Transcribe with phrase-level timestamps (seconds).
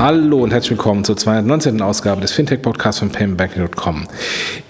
[0.00, 1.82] Hallo und herzlich willkommen zur 219.
[1.82, 4.06] Ausgabe des Fintech-Podcasts von paymentbanking.com.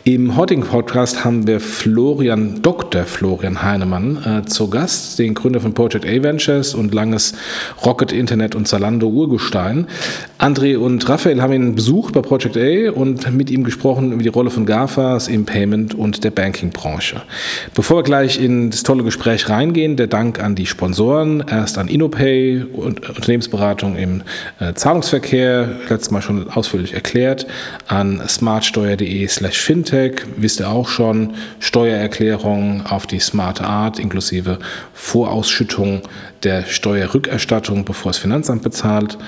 [0.03, 3.05] Im heutigen Podcast haben wir Florian, Dr.
[3.05, 7.35] Florian Heinemann äh, zu Gast, den Gründer von Project A Ventures und langes
[7.85, 9.87] Rocket Internet und Zalando Urgestein.
[10.41, 14.31] André und Raphael haben ihn besucht bei Project A und mit ihm gesprochen über die
[14.31, 17.23] Rolle von GAFAs im Payment und der Banking-Branche.
[17.75, 21.87] Bevor wir gleich in das tolle Gespräch reingehen, der Dank an die Sponsoren, erst an
[21.87, 24.23] InnoPay und Unternehmensberatung im
[24.59, 25.20] äh, Zahlungsverkehr,
[25.89, 27.47] letztes Mal schon ausführlich erklärt,
[27.87, 34.59] an smartsteuer.de slash fintech Fintech, wisst ihr auch schon, Steuererklärung auf die smarte Art inklusive
[34.95, 36.03] Vorausschüttung
[36.43, 39.19] der Steuerrückerstattung, bevor das Finanzamt bezahlt.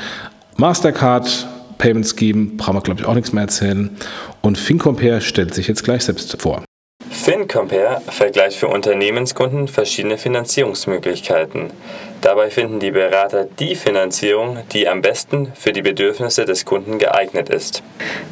[0.56, 1.46] Mastercard,
[1.78, 3.90] Payment Scheme, brauchen wir glaube ich auch nichts mehr erzählen.
[4.40, 6.62] Und FinCompare stellt sich jetzt gleich selbst vor.
[7.22, 11.70] FinCompare vergleicht für Unternehmenskunden verschiedene Finanzierungsmöglichkeiten.
[12.20, 17.48] Dabei finden die Berater die Finanzierung, die am besten für die Bedürfnisse des Kunden geeignet
[17.48, 17.84] ist.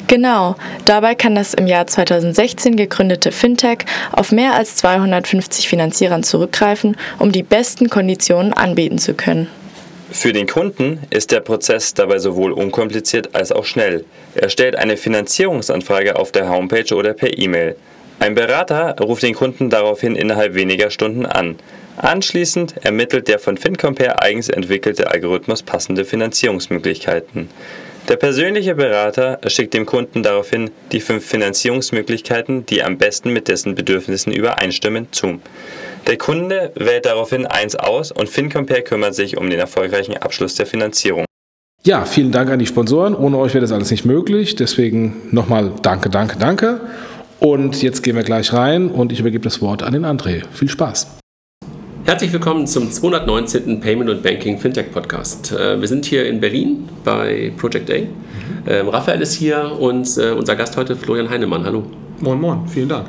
[0.07, 6.97] Genau, dabei kann das im Jahr 2016 gegründete Fintech auf mehr als 250 Finanzierern zurückgreifen,
[7.17, 9.47] um die besten Konditionen anbieten zu können.
[10.11, 14.03] Für den Kunden ist der Prozess dabei sowohl unkompliziert als auch schnell.
[14.35, 17.77] Er stellt eine Finanzierungsanfrage auf der Homepage oder per E-Mail.
[18.21, 21.55] Ein Berater ruft den Kunden daraufhin innerhalb weniger Stunden an.
[21.97, 27.49] Anschließend ermittelt der von FinCompare eigens entwickelte Algorithmus passende Finanzierungsmöglichkeiten.
[28.09, 33.73] Der persönliche Berater schickt dem Kunden daraufhin die fünf Finanzierungsmöglichkeiten, die am besten mit dessen
[33.73, 35.41] Bedürfnissen übereinstimmen, zu.
[36.05, 40.67] Der Kunde wählt daraufhin eins aus und FinCompare kümmert sich um den erfolgreichen Abschluss der
[40.67, 41.25] Finanzierung.
[41.83, 43.15] Ja, vielen Dank an die Sponsoren.
[43.15, 44.55] Ohne euch wäre das alles nicht möglich.
[44.55, 46.81] Deswegen nochmal danke, danke, danke.
[47.41, 50.43] Und jetzt gehen wir gleich rein und ich übergebe das Wort an den André.
[50.53, 51.17] Viel Spaß.
[52.05, 53.79] Herzlich willkommen zum 219.
[53.79, 55.51] Payment und Banking Fintech Podcast.
[55.51, 57.95] Äh, wir sind hier in Berlin bei Project A.
[57.95, 58.89] Mhm.
[58.89, 61.65] Raphael ist hier und äh, unser Gast heute Florian Heinemann.
[61.65, 61.83] Hallo.
[62.19, 63.07] Moin, moin, vielen Dank.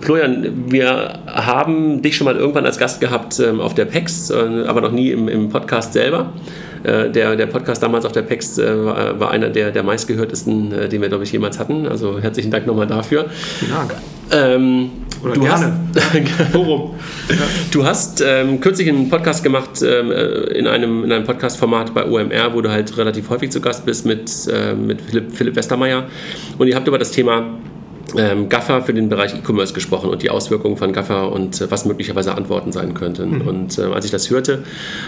[0.00, 4.64] Florian, wir haben dich schon mal irgendwann als Gast gehabt ähm, auf der PEX, äh,
[4.66, 6.32] aber noch nie im, im Podcast selber.
[6.84, 10.72] Äh, der, der Podcast damals auf der PEX äh, war, war, einer der, der meistgehörtesten,
[10.72, 11.86] äh, den wir, glaube ich, jemals hatten.
[11.86, 13.26] Also herzlichen Dank nochmal dafür.
[13.30, 13.94] Vielen Dank.
[14.32, 14.90] Ähm,
[15.22, 15.72] Oder du gerne.
[15.94, 16.94] Hast, Worum?
[17.70, 20.24] Du hast ähm, kürzlich einen Podcast gemacht ähm, äh,
[20.58, 24.06] in einem, in einem Podcast-Format bei OMR, wo du halt relativ häufig zu Gast bist
[24.06, 26.06] mit, äh, mit Philipp, Philipp Westermeier.
[26.58, 27.58] Und ihr habt über das Thema
[28.16, 31.84] ähm, Gaffer für den Bereich E-Commerce gesprochen und die Auswirkungen von Gaffer und äh, was
[31.84, 33.38] möglicherweise Antworten sein könnten.
[33.38, 33.48] Mhm.
[33.48, 34.64] Und äh, als ich das hörte,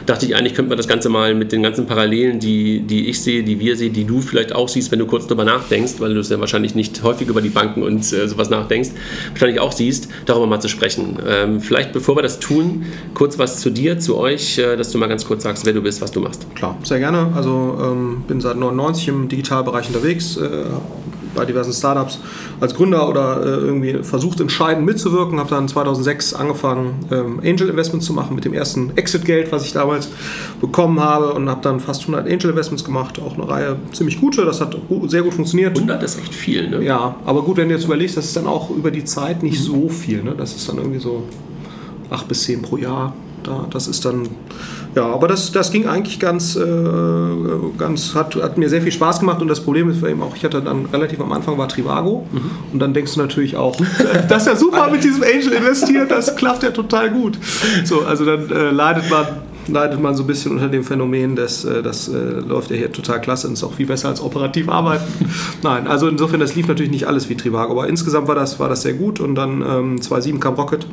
[0.07, 3.23] dachte ich eigentlich, könnte man das Ganze mal mit den ganzen Parallelen, die, die ich
[3.23, 6.15] sehe, die wir sehen, die du vielleicht auch siehst, wenn du kurz darüber nachdenkst, weil
[6.15, 8.91] du es ja wahrscheinlich nicht häufig über die Banken und äh, sowas nachdenkst,
[9.31, 11.19] wahrscheinlich auch siehst, darüber mal zu sprechen.
[11.27, 14.99] Ähm, vielleicht bevor wir das tun, kurz was zu dir, zu euch, äh, dass du
[14.99, 16.47] mal ganz kurz sagst, wer du bist, was du machst.
[16.55, 17.33] Klar, sehr gerne.
[17.35, 20.65] Also ähm, bin seit 99 im Digitalbereich unterwegs, äh,
[21.35, 22.19] bei diversen Startups
[22.61, 25.39] als Gründer oder äh, irgendwie versucht entscheidend mitzuwirken.
[25.39, 29.73] Habe dann 2006 angefangen ähm, Angel Investments zu machen mit dem ersten Exit-Geld, was ich
[29.73, 30.09] damals
[30.61, 34.45] bekommen habe und habe dann fast 100 Angel Investments gemacht, auch eine Reihe ziemlich gute.
[34.45, 35.77] Das hat sehr gut funktioniert.
[35.77, 36.83] 100 ist echt viel, ne?
[36.83, 39.59] Ja, aber gut, wenn du jetzt überlegst, das ist dann auch über die Zeit nicht
[39.61, 39.65] mhm.
[39.65, 40.23] so viel.
[40.23, 40.35] Ne?
[40.37, 41.25] Das ist dann irgendwie so
[42.11, 43.15] 8 bis 10 pro Jahr.
[43.45, 44.29] Da, das ist dann
[44.95, 46.63] ja, aber das, das ging eigentlich ganz, äh,
[47.77, 50.45] ganz hat, hat mir sehr viel Spaß gemacht und das Problem ist eben auch, ich
[50.45, 52.51] hatte dann relativ am Anfang war Trivago mhm.
[52.73, 53.77] und dann denkst du natürlich auch,
[54.29, 57.39] das ist ja super mit diesem Angel investieren, das klappt ja total gut.
[57.85, 59.27] So, also dann äh, leidet man
[59.69, 62.93] leidet man so ein bisschen unter dem Phänomen, dass äh, das äh, läuft ja hier
[62.93, 65.05] total klasse und ist auch viel besser als operativ arbeiten.
[65.63, 68.69] Nein, also insofern, das lief natürlich nicht alles wie Trivago, aber insgesamt war das, war
[68.69, 70.87] das sehr gut und dann ähm, 2007 kam Rocket,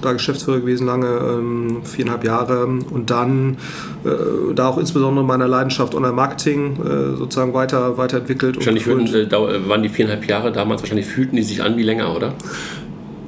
[0.00, 3.56] da Geschäftsführer gewesen lange, ähm, viereinhalb Jahre und dann
[4.04, 8.56] äh, da auch insbesondere meiner Leidenschaft Online-Marketing äh, sozusagen weiter, weiterentwickelt.
[8.56, 12.14] Wahrscheinlich würden, äh, waren die viereinhalb Jahre damals, wahrscheinlich fühlten die sich an wie länger,
[12.14, 12.34] oder?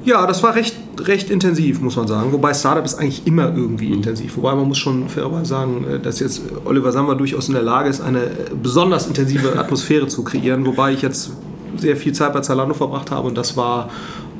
[0.03, 2.31] Ja, das war recht, recht intensiv, muss man sagen.
[2.31, 3.95] Wobei Startup ist eigentlich immer irgendwie mhm.
[3.95, 4.37] intensiv.
[4.37, 7.89] Wobei man muss schon fairerweise sagen, äh, dass jetzt Oliver Sammer durchaus in der Lage
[7.89, 8.29] ist, eine
[8.61, 10.65] besonders intensive Atmosphäre zu kreieren.
[10.65, 11.31] Wobei ich jetzt
[11.77, 13.89] sehr viel Zeit bei Zalando verbracht habe und das war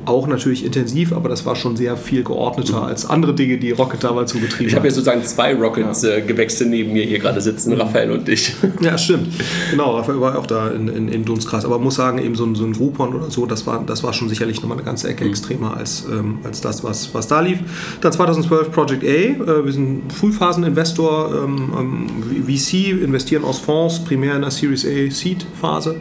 [0.06, 4.02] auch natürlich intensiv, aber das war schon sehr viel geordneter als andere Dinge, die Rocket
[4.02, 7.72] damals so betrieben Ich habe ja sozusagen zwei Rockets-Gewächse äh, neben mir hier gerade sitzen,
[7.72, 8.54] Raphael und ich.
[8.80, 9.28] Ja, stimmt.
[9.70, 11.64] Genau, Raphael war auch da in, in, im Dunstkreis.
[11.64, 14.12] Aber muss sagen, eben so ein, so ein Groupon oder so, das war, das war
[14.12, 15.30] schon sicherlich nochmal eine ganze Ecke mhm.
[15.30, 17.58] extremer als, ähm, als das, was, was da lief.
[18.00, 19.06] Dann 2012 Project A.
[19.06, 22.06] Äh, wir sind Frühphaseninvestor, ähm, ähm
[22.46, 25.96] VC, investieren aus Fonds, primär in der Series A Seed-Phase.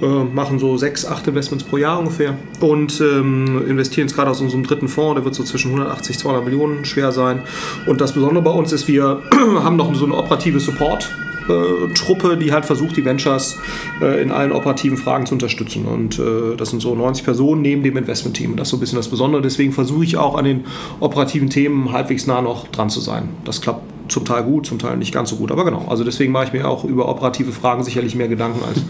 [0.00, 4.42] Äh, machen so sechs, acht Investments pro Jahr ungefähr und ähm, investieren jetzt gerade aus
[4.42, 7.40] unserem dritten Fonds, der wird so zwischen 180, 200 Millionen schwer sein.
[7.86, 11.10] Und das Besondere bei uns ist, wir haben noch so eine operative Support.
[11.48, 13.56] Äh, Truppe, die halt versucht, die Ventures
[14.02, 15.86] äh, in allen operativen Fragen zu unterstützen.
[15.86, 18.56] Und äh, das sind so 90 Personen neben dem Investment-Team.
[18.56, 19.42] Das ist so ein bisschen das Besondere.
[19.42, 20.64] Deswegen versuche ich auch an den
[20.98, 23.28] operativen Themen halbwegs nah noch dran zu sein.
[23.44, 25.52] Das klappt zum Teil gut, zum Teil nicht ganz so gut.
[25.52, 28.82] Aber genau, also deswegen mache ich mir auch über operative Fragen sicherlich mehr Gedanken als,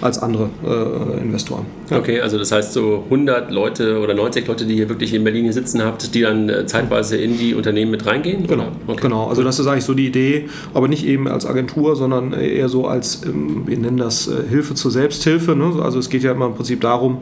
[0.00, 1.66] als andere äh, Investoren.
[1.90, 1.98] Ja.
[1.98, 5.44] Okay, also das heißt so 100 Leute oder 90 Leute, die hier wirklich in Berlin
[5.44, 8.46] hier sitzen habt, die dann äh, zeitweise in die Unternehmen mit reingehen?
[8.46, 9.00] Genau, okay.
[9.02, 9.28] genau.
[9.28, 12.86] also das ist eigentlich so die Idee, aber nicht eben als Agentur, sondern eher so
[12.86, 15.56] als, ähm, wir nennen das äh, Hilfe zur Selbsthilfe.
[15.56, 15.80] Ne?
[15.82, 17.18] Also es geht ja immer im Prinzip darum,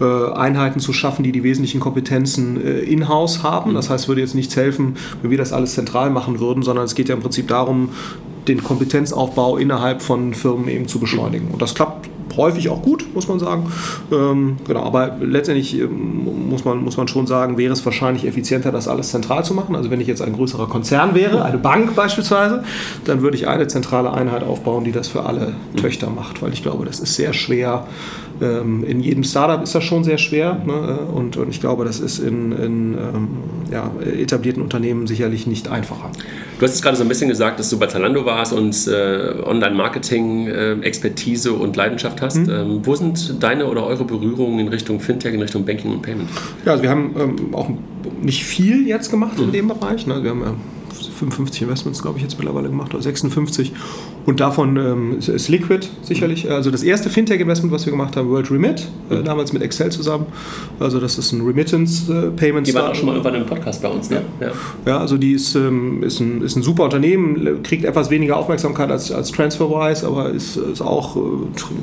[0.00, 3.74] äh, Einheiten zu schaffen, die die wesentlichen Kompetenzen in-house haben.
[3.74, 6.84] Das heißt, es würde jetzt nichts helfen, wenn wir das alles zentral machen würden, sondern
[6.84, 7.90] es geht ja im Prinzip darum,
[8.48, 11.48] den Kompetenzaufbau innerhalb von Firmen eben zu beschleunigen.
[11.50, 13.70] Und das klappt häufig auch gut, muss man sagen.
[14.10, 18.72] Ähm, genau, aber letztendlich ähm, muss, man, muss man schon sagen, wäre es wahrscheinlich effizienter,
[18.72, 19.76] das alles zentral zu machen.
[19.76, 22.64] Also wenn ich jetzt ein größerer Konzern wäre, eine Bank beispielsweise,
[23.04, 26.62] dann würde ich eine zentrale Einheit aufbauen, die das für alle Töchter macht, weil ich
[26.62, 27.86] glaube, das ist sehr schwer
[28.40, 31.00] ähm, in jedem Startup ist das schon sehr schwer ne?
[31.12, 33.28] und, und, ich glaube, das ist in, in ähm,
[33.70, 36.10] ja, etablierten Unternehmen sicherlich nicht einfacher.
[36.58, 39.34] Du hast es gerade so ein bisschen gesagt, dass du bei Zalando warst und äh,
[39.44, 42.38] Online-Marketing-Expertise äh, und Leidenschaft hast.
[42.38, 42.50] Mhm.
[42.50, 46.28] Ähm, wo sind deine oder eure Berührungen in Richtung Fintech, in Richtung Banking und Payment?
[46.64, 47.70] Ja, also wir haben ähm, auch
[48.22, 49.44] nicht viel jetzt gemacht mhm.
[49.44, 50.06] in dem Bereich.
[50.06, 50.22] Ne?
[50.22, 50.54] Wir haben ja
[51.18, 53.72] 55 Investments, glaube ich, jetzt mittlerweile gemacht, oder 56.
[54.28, 58.50] Und davon ähm, ist Liquid sicherlich, also das erste Fintech-Investment, was wir gemacht haben, World
[58.50, 59.24] Remit, äh, mhm.
[59.24, 60.26] damals mit Excel zusammen.
[60.78, 62.68] Also das ist ein Remittance-Payment.
[62.68, 64.20] Äh, die waren auch schon mal irgendwann im Podcast bei uns, ne?
[64.38, 64.50] Ja,
[64.84, 68.90] ja also die ist, ähm, ist, ein, ist ein super Unternehmen, kriegt etwas weniger Aufmerksamkeit
[68.90, 71.20] als, als TransferWise, aber ist, ist auch äh,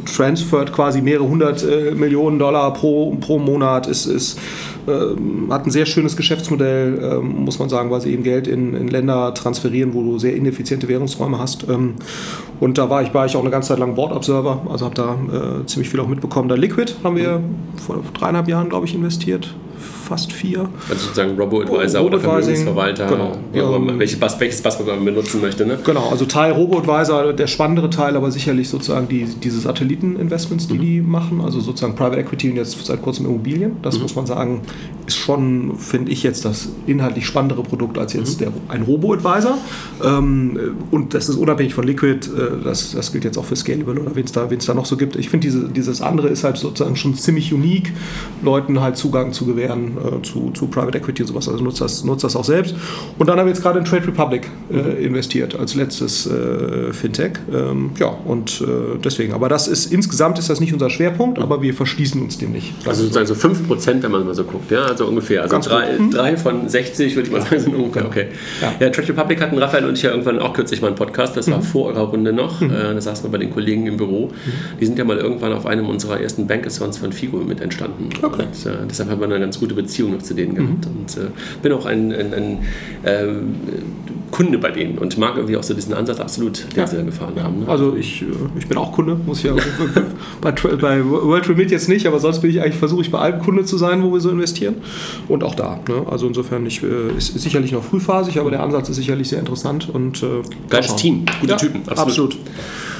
[0.06, 4.38] transfert quasi mehrere hundert äh, Millionen Dollar pro, pro Monat, ist, ist
[4.88, 8.76] ähm, hat ein sehr schönes Geschäftsmodell, ähm, muss man sagen, weil sie eben Geld in,
[8.76, 11.68] in Länder transferieren, wo du sehr ineffiziente Währungsräume hast.
[11.68, 11.96] Ähm,
[12.60, 14.96] und da war ich, war ich auch eine ganze Zeit lang Board Observer, also habe
[14.96, 16.50] da äh, ziemlich viel auch mitbekommen.
[16.50, 17.42] Da Liquid haben wir
[17.78, 19.54] vor dreieinhalb Jahren, glaube ich, investiert
[20.06, 20.70] fast vier.
[20.90, 23.76] Also sozusagen Robo-Advisor Robo oder Vermögensverwalter, genau.
[23.76, 25.66] ähm, welche, welches Passwort man benutzen möchte.
[25.66, 25.80] Ne?
[25.84, 30.82] Genau, also Teil Robo-Advisor, der spannendere Teil, aber sicherlich sozusagen die, diese Satelliten-Investments, die mhm.
[30.82, 33.78] die machen, also sozusagen Private Equity und jetzt seit kurzem Immobilien.
[33.82, 34.04] Das mhm.
[34.04, 34.62] muss man sagen,
[35.08, 38.46] ist schon, finde ich jetzt, das inhaltlich spannendere Produkt als jetzt mhm.
[38.46, 39.58] der, ein Robo-Advisor.
[40.04, 40.60] Ähm,
[40.92, 44.16] und das ist unabhängig von Liquid, äh, das, das gilt jetzt auch für Scalable oder
[44.16, 45.16] wen es da, da noch so gibt.
[45.16, 47.92] Ich finde, diese, dieses andere ist halt sozusagen schon ziemlich unique,
[48.44, 51.48] Leuten halt Zugang zu gewähren äh, zu, zu Private Equity und sowas.
[51.48, 52.76] Also nutzt das, nutzt das auch selbst.
[53.18, 54.98] Und dann haben wir jetzt gerade in Trade Republic äh, mhm.
[54.98, 57.34] investiert als letztes äh, Fintech.
[57.54, 59.34] Ähm, ja, und äh, deswegen.
[59.34, 62.74] Aber das ist insgesamt ist das nicht unser Schwerpunkt, aber wir verschließen uns dem nicht.
[62.86, 65.44] Also sozusagen so 5%, wenn man mal so guckt, ja, also ungefähr.
[65.44, 66.12] Also drei, mhm.
[66.12, 68.06] drei, von 60 würde ich mal sagen, sind ungefähr.
[68.06, 68.28] Okay.
[68.62, 68.74] Ja.
[68.80, 71.50] ja, Trade Republic hatten Raphael und ich ja irgendwann auch kürzlich mal einen Podcast, das
[71.50, 71.64] war mhm.
[71.64, 72.62] vor eurer Runde noch.
[72.62, 72.72] Mhm.
[72.72, 74.28] Äh, da saßen wir bei den Kollegen im Büro.
[74.28, 74.80] Mhm.
[74.80, 78.10] Die sind ja mal irgendwann auf einem unserer ersten Bankathons von Figo mit entstanden.
[78.22, 78.44] Okay.
[78.44, 80.86] Und, deshalb haben wir eine ganz gute Beziehung Beziehung noch zu denen gehabt.
[80.86, 80.92] Mhm.
[80.92, 81.30] Und äh,
[81.62, 82.60] bin auch ein, ein, ein
[83.04, 83.28] äh,
[84.32, 86.88] Kunde bei denen und mag irgendwie auch so diesen Ansatz absolut, den ja.
[86.88, 87.62] sie da gefahren haben.
[87.62, 87.68] Ne?
[87.68, 88.26] Also ich, äh,
[88.58, 89.54] ich bin auch Kunde, muss ich ja
[90.42, 93.40] bei, bei World Remit jetzt nicht, aber sonst bin ich eigentlich, versuche ich bei allen
[93.40, 94.76] Kunde zu sein, wo wir so investieren.
[95.28, 95.80] Und auch da.
[95.88, 96.06] Ne?
[96.10, 99.90] Also insofern ich, äh, ist, sicherlich noch frühphasig, aber der Ansatz ist sicherlich sehr interessant.
[99.94, 101.82] Und, äh, Geiles Team, gute ja, Typen.
[101.88, 102.34] Absolut.
[102.34, 102.38] absolut.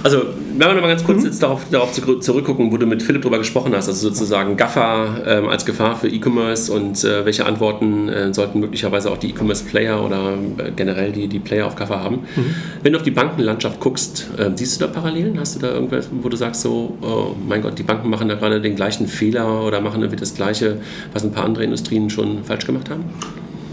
[0.06, 0.22] Also,
[0.58, 1.26] wenn wir noch mal ganz kurz mhm.
[1.26, 5.48] jetzt darauf, darauf zurückgucken, wo du mit Philipp darüber gesprochen hast, also sozusagen Gaffer ähm,
[5.48, 10.34] als Gefahr für E-Commerce und äh, welche Antworten äh, sollten möglicherweise auch die E-Commerce-Player oder
[10.58, 12.18] äh, generell die, die Player auf Gaffer haben.
[12.36, 12.56] Mhm.
[12.84, 15.40] Wenn du auf die Bankenlandschaft guckst, äh, siehst du da Parallelen?
[15.40, 18.36] Hast du da irgendwas, wo du sagst, so, oh mein Gott, die Banken machen da
[18.36, 20.78] gerade den gleichen Fehler oder machen irgendwie das Gleiche,
[21.14, 23.06] was ein paar andere Industrien schon falsch gemacht haben?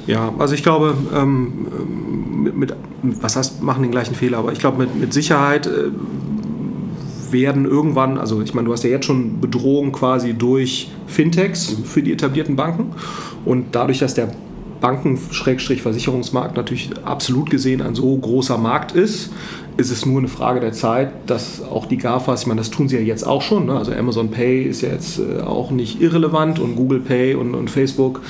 [0.07, 1.69] Ja, also ich glaube, ähm,
[2.43, 5.91] mit, mit, was heißt, machen den gleichen Fehler, aber ich glaube, mit, mit Sicherheit äh,
[7.33, 11.85] werden irgendwann, also ich meine, du hast ja jetzt schon Bedrohung quasi durch Fintechs mhm.
[11.85, 12.93] für die etablierten Banken
[13.45, 14.33] und dadurch, dass der
[14.83, 19.31] Banken-Versicherungsmarkt natürlich absolut gesehen ein so großer Markt ist,
[19.77, 22.89] ist es nur eine Frage der Zeit, dass auch die GAFAs, ich meine, das tun
[22.89, 23.79] sie ja jetzt auch schon, ne?
[23.79, 27.71] also Amazon Pay ist ja jetzt äh, auch nicht irrelevant und Google Pay und, und
[27.71, 28.21] Facebook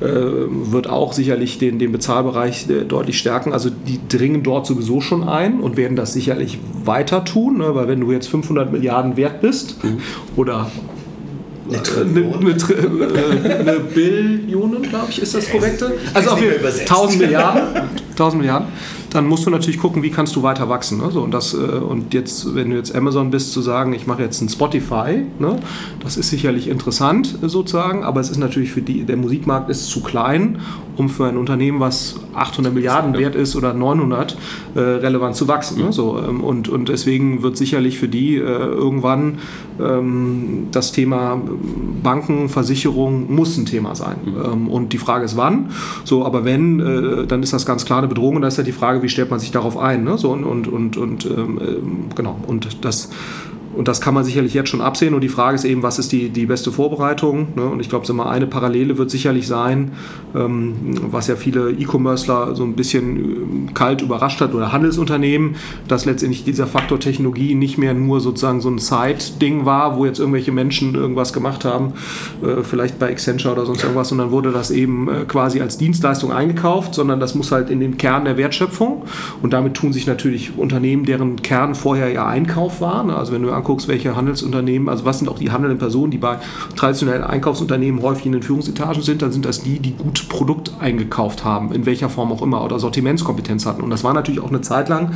[0.00, 3.52] äh, wird auch sicherlich den, den Bezahlbereich äh, deutlich stärken.
[3.52, 7.74] Also die dringen dort sowieso schon ein und werden das sicherlich weiter tun, ne?
[7.74, 9.98] weil wenn du jetzt 500 Milliarden wert bist mhm.
[10.36, 10.70] oder
[11.68, 15.92] eine, eine, eine, eine Billionen, glaube ich, ist das korrekte?
[16.14, 17.88] Also auf jeden Fall 1000 Milliarden.
[18.16, 18.68] 1000 Milliarden
[19.16, 20.98] dann musst du natürlich gucken, wie kannst du weiter wachsen.
[20.98, 21.10] Ne?
[21.10, 24.22] So, und, das, äh, und jetzt, wenn du jetzt Amazon bist, zu sagen, ich mache
[24.22, 25.58] jetzt ein Spotify, ne?
[26.00, 30.02] das ist sicherlich interessant sozusagen, aber es ist natürlich für die, der Musikmarkt ist zu
[30.02, 30.58] klein,
[30.96, 34.36] um für ein Unternehmen, was 800 Milliarden wert ist oder 900,
[34.74, 35.82] äh, relevant zu wachsen.
[35.82, 35.92] Ne?
[35.92, 39.38] So, ähm, und, und deswegen wird sicherlich für die äh, irgendwann
[39.80, 41.40] ähm, das Thema
[42.02, 44.16] Banken, Versicherung muss ein Thema sein.
[44.24, 44.44] Mhm.
[44.44, 45.70] Ähm, und die Frage ist wann.
[46.04, 48.64] So, aber wenn, äh, dann ist das ganz klar eine Bedrohung und da ist ja
[48.64, 50.04] die Frage, wie stellt man sich darauf ein?
[50.04, 50.16] Ne?
[50.16, 52.38] So, und und, und, und ähm, ähm genau.
[52.46, 53.10] Und das
[53.76, 55.14] und das kann man sicherlich jetzt schon absehen.
[55.14, 57.48] Und die Frage ist eben, was ist die, die beste Vorbereitung?
[57.56, 57.64] Ne?
[57.66, 59.92] Und ich glaube, eine Parallele wird sicherlich sein,
[60.34, 60.74] ähm,
[61.10, 65.56] was ja viele E-Commercer so ein bisschen ähm, kalt überrascht hat oder Handelsunternehmen,
[65.88, 70.18] dass letztendlich dieser Faktor Technologie nicht mehr nur sozusagen so ein Side-Ding war, wo jetzt
[70.18, 71.92] irgendwelche Menschen irgendwas gemacht haben,
[72.42, 76.32] äh, vielleicht bei Accenture oder sonst irgendwas, dann wurde das eben äh, quasi als Dienstleistung
[76.32, 79.02] eingekauft, sondern das muss halt in den Kern der Wertschöpfung.
[79.42, 83.04] Und damit tun sich natürlich Unternehmen, deren Kern vorher ja Einkauf war.
[83.04, 83.14] Ne?
[83.14, 86.38] Also wenn du anguckst, welche Handelsunternehmen, also was sind auch die handelnden Personen, die bei
[86.76, 91.44] traditionellen Einkaufsunternehmen häufig in den Führungsetagen sind, dann sind das die, die gut Produkt eingekauft
[91.44, 93.82] haben, in welcher Form auch immer, oder Sortimentskompetenz hatten.
[93.82, 95.12] Und das war natürlich auch eine Zeit lang,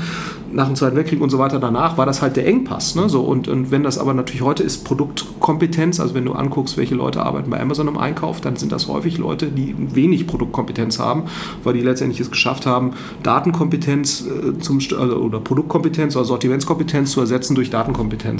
[0.52, 2.97] nach dem Zweiten Weltkrieg und so weiter danach, war das halt der Engpass.
[2.97, 3.09] Ne?
[3.09, 6.97] So, und, und wenn das aber natürlich heute ist Produktkompetenz, also wenn du anguckst, welche
[6.97, 11.25] Leute arbeiten bei Amazon im Einkauf, dann sind das häufig Leute, die wenig Produktkompetenz haben,
[11.62, 17.21] weil die letztendlich es geschafft haben, Datenkompetenz äh, zum, also, oder Produktkompetenz oder Sortimentskompetenz zu
[17.21, 18.39] ersetzen durch Datenkompetenz.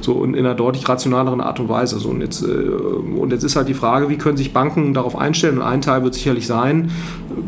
[0.00, 1.98] So und in einer deutlich rationaleren Art und Weise.
[1.98, 5.16] So, und, jetzt, äh, und jetzt ist halt die Frage, wie können sich Banken darauf
[5.16, 5.58] einstellen?
[5.58, 6.90] Und ein Teil wird sicherlich sein,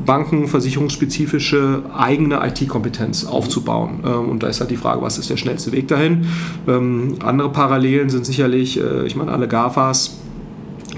[0.05, 4.01] Banken versicherungsspezifische eigene IT-Kompetenz aufzubauen.
[4.05, 6.27] Ähm, und da ist halt die Frage, was ist der schnellste Weg dahin?
[6.67, 10.22] Ähm, andere Parallelen sind sicherlich, äh, ich meine, alle GAFAs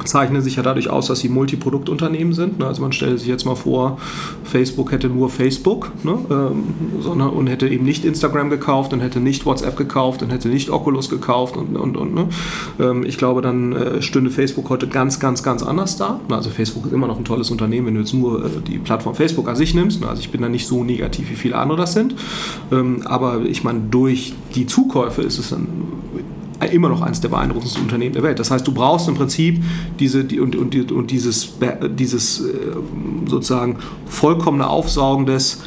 [0.04, 2.58] zeichnen sich ja dadurch aus, dass sie Multiproduktunternehmen sind.
[2.58, 2.66] Ne?
[2.66, 3.98] Also man stellt sich jetzt mal vor,
[4.42, 6.18] Facebook hätte nur Facebook ne?
[6.30, 6.64] ähm,
[7.00, 10.70] sondern, und hätte eben nicht Instagram gekauft und hätte nicht WhatsApp gekauft und hätte nicht
[10.70, 12.28] Oculus gekauft und, und, und ne?
[12.80, 16.20] ähm, ich glaube, dann äh, stünde Facebook heute ganz, ganz, ganz anders da.
[16.30, 19.14] Also Facebook ist immer noch ein tolles Unternehmen, wenn du jetzt nur äh, die Plattform
[19.14, 20.04] Facebook an sich nimmst.
[20.04, 22.14] Also ich bin da nicht so negativ, wie viele andere das sind.
[22.72, 25.66] Ähm, aber ich meine, durch die Zukäufe ist es dann
[26.72, 28.38] immer noch eines der beeindruckendsten Unternehmen der Welt.
[28.38, 29.62] Das heißt, du brauchst im Prinzip
[29.98, 31.54] diese die, und, und, und dieses,
[31.98, 32.44] dieses äh,
[33.26, 35.62] sozusagen vollkommene Aufsaugen des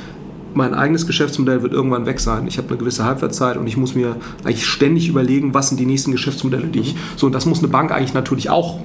[0.54, 2.48] mein eigenes Geschäftsmodell wird irgendwann weg sein.
[2.48, 5.86] Ich habe eine gewisse Halbwertszeit und ich muss mir eigentlich ständig überlegen, was sind die
[5.86, 6.96] nächsten Geschäftsmodelle, die ich.
[7.16, 8.80] So, und das muss eine Bank eigentlich natürlich auch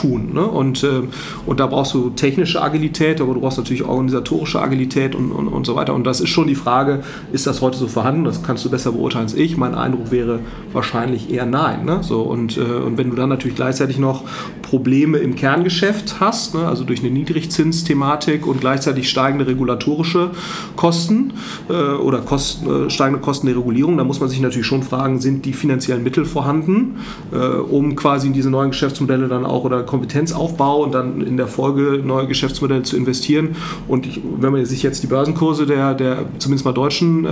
[0.00, 0.30] tun.
[0.32, 0.44] Ne?
[0.44, 1.02] Und, äh,
[1.46, 5.66] und da brauchst du technische Agilität, aber du brauchst natürlich organisatorische Agilität und, und, und
[5.66, 5.94] so weiter.
[5.94, 7.02] Und das ist schon die Frage,
[7.32, 8.24] ist das heute so vorhanden?
[8.24, 9.56] Das kannst du besser beurteilen als ich.
[9.56, 10.40] Mein Eindruck wäre
[10.72, 11.84] wahrscheinlich eher nein.
[11.84, 11.98] Ne?
[12.02, 14.24] So, und, äh, und wenn du dann natürlich gleichzeitig noch
[14.62, 16.66] Probleme im Kerngeschäft hast, ne?
[16.66, 20.30] also durch eine Niedrigzinsthematik und gleichzeitig steigende regulatorische
[20.76, 21.34] Kosten
[21.68, 25.20] äh, oder Kosten, äh, steigende Kosten der Regulierung, da muss man sich natürlich schon fragen,
[25.20, 26.98] sind die finanziellen Mittel vorhanden,
[27.32, 31.48] äh, um quasi in diese neuen Geschäftsmodelle dann auch oder Kompetenzaufbau und dann in der
[31.48, 33.56] Folge neue Geschäftsmodelle zu investieren.
[33.88, 37.28] Und ich, wenn man sich jetzt die Börsenkurse der, der zumindest mal deutschen äh,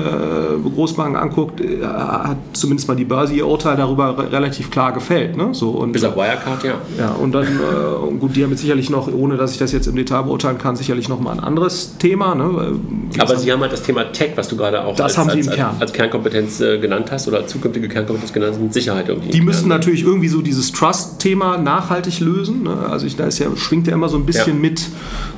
[0.74, 5.36] Großbanken anguckt, äh, hat zumindest mal die Börse ihr Urteil darüber relativ klar gefällt.
[5.36, 5.48] Ne?
[5.52, 6.74] So, und, Bis auf Wirecard, ja.
[6.98, 9.86] Ja, und dann, äh, gut, die haben jetzt sicherlich noch, ohne dass ich das jetzt
[9.86, 12.34] im Detail beurteilen kann, sicherlich noch mal ein anderes Thema.
[12.34, 12.78] Ne?
[13.18, 15.76] Aber Sie haben halt das Thema Tech, was du gerade auch als, im Kern.
[15.78, 19.30] als Kernkompetenz äh, genannt hast oder zukünftige Kernkompetenz genannt hast, mit Sicherheit irgendwie.
[19.30, 22.62] Die müssen natürlich irgendwie so dieses Trust-Thema nachhaltig lösen lösen.
[22.62, 22.76] Ne?
[22.90, 24.61] Also ich, da ist ja, schwingt ja immer so ein bisschen ja.
[24.61, 24.87] mit.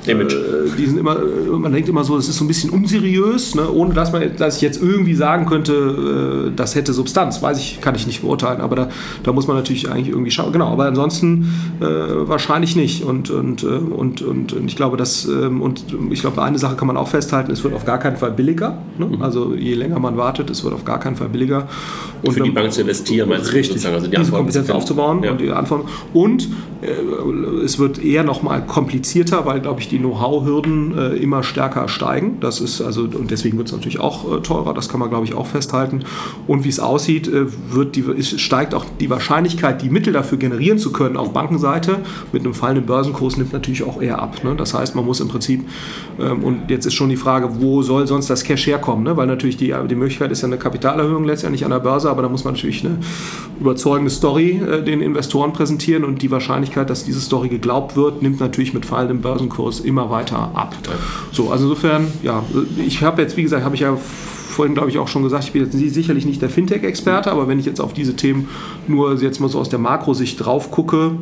[0.07, 0.33] Image.
[0.33, 1.19] Äh, die sind immer,
[1.59, 3.71] man denkt immer so, es ist so ein bisschen unseriös, ne?
[3.71, 7.43] ohne dass, man, dass ich jetzt irgendwie sagen könnte, äh, das hätte Substanz.
[7.43, 8.89] Weiß ich, kann ich nicht beurteilen, aber da,
[9.23, 10.53] da muss man natürlich eigentlich irgendwie schauen.
[10.53, 13.05] Genau, aber ansonsten äh, wahrscheinlich nicht.
[13.05, 16.77] Und, und, äh, und, und, und ich glaube, dass, ähm, und ich glaube, eine Sache
[16.77, 18.79] kann man auch festhalten, es wird auf gar keinen Fall billiger.
[18.99, 19.07] Ne?
[19.07, 19.23] Mhm.
[19.23, 21.69] Also je länger man wartet, es wird auf gar keinen Fall billiger.
[22.23, 23.55] Und Für die Bank zu investieren, meinst du?
[23.55, 25.33] Richtig, also die diese Kompetenz aufzubauen ja.
[25.33, 25.93] und die Anforderungen.
[26.13, 26.49] Und
[26.83, 27.00] äh,
[27.65, 32.39] es wird eher noch mal komplizierter, weil, glaube ich, die Know-how-Hürden äh, immer stärker steigen.
[32.41, 35.27] Das ist also, und deswegen wird es natürlich auch äh, teurer, das kann man, glaube
[35.27, 36.05] ich, auch festhalten.
[36.47, 37.31] Und wie es aussieht,
[37.71, 42.01] wird die, steigt auch die Wahrscheinlichkeit, die Mittel dafür generieren zu können, auf Bankenseite Seite.
[42.33, 44.43] Mit einem fallenden Börsenkurs nimmt natürlich auch eher ab.
[44.45, 44.55] Ne?
[44.57, 45.65] Das heißt, man muss im Prinzip,
[46.19, 49.05] ähm, und jetzt ist schon die Frage, wo soll sonst das Cash herkommen?
[49.05, 49.17] Ne?
[49.17, 52.29] Weil natürlich die, die Möglichkeit ist ja eine Kapitalerhöhung letztendlich an der Börse, aber da
[52.29, 52.99] muss man natürlich eine
[53.61, 58.41] überzeugende Story äh, den Investoren präsentieren und die Wahrscheinlichkeit, dass diese Story geglaubt wird, nimmt
[58.41, 60.75] natürlich mit fallendem Börsenkurs immer weiter ab.
[61.33, 62.43] So, also insofern, ja,
[62.77, 65.53] ich habe jetzt, wie gesagt, habe ich ja vorhin, glaube ich, auch schon gesagt, ich
[65.53, 68.49] bin jetzt sicherlich nicht der Fintech-Experte, aber wenn ich jetzt auf diese Themen
[68.89, 71.13] nur jetzt mal so aus der Makrosicht drauf gucke,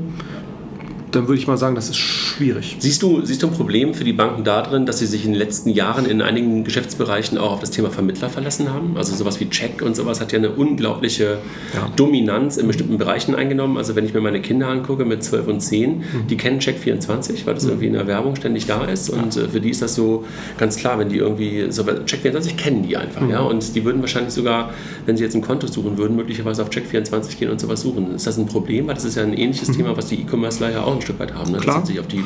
[1.13, 2.77] dann würde ich mal sagen, das ist schwierig.
[2.79, 5.39] Siehst du, siehst du ein Problem für die Banken darin, dass sie sich in den
[5.39, 8.97] letzten Jahren in einigen Geschäftsbereichen auch auf das Thema Vermittler verlassen haben?
[8.97, 11.39] Also sowas wie Check und sowas hat ja eine unglaubliche
[11.75, 11.91] ja.
[11.97, 13.77] Dominanz in bestimmten Bereichen eingenommen.
[13.77, 16.05] Also wenn ich mir meine Kinder angucke mit 12 und 10, mhm.
[16.29, 17.71] die kennen Check 24, weil das mhm.
[17.71, 19.09] irgendwie in der Werbung ständig da ist.
[19.09, 19.43] Und ja.
[19.43, 20.25] Äh, für die ist das so
[20.59, 23.23] ganz klar, wenn die irgendwie, so Check 24 kennen die einfach.
[23.23, 23.31] Mhm.
[23.31, 23.41] Ja?
[23.41, 24.73] Und die würden wahrscheinlich sogar,
[25.07, 28.15] wenn sie jetzt ein Konto suchen würden, möglicherweise auf Check 24 gehen und sowas suchen.
[28.15, 28.87] Ist das ein Problem?
[28.87, 29.77] Weil das ist ja ein ähnliches mhm.
[29.77, 31.53] Thema, was die E-Commerce-Leier auch ein Stück weit haben.
[31.53, 31.59] Ne?
[31.59, 31.85] Klar.
[31.85, 32.23] sich auf die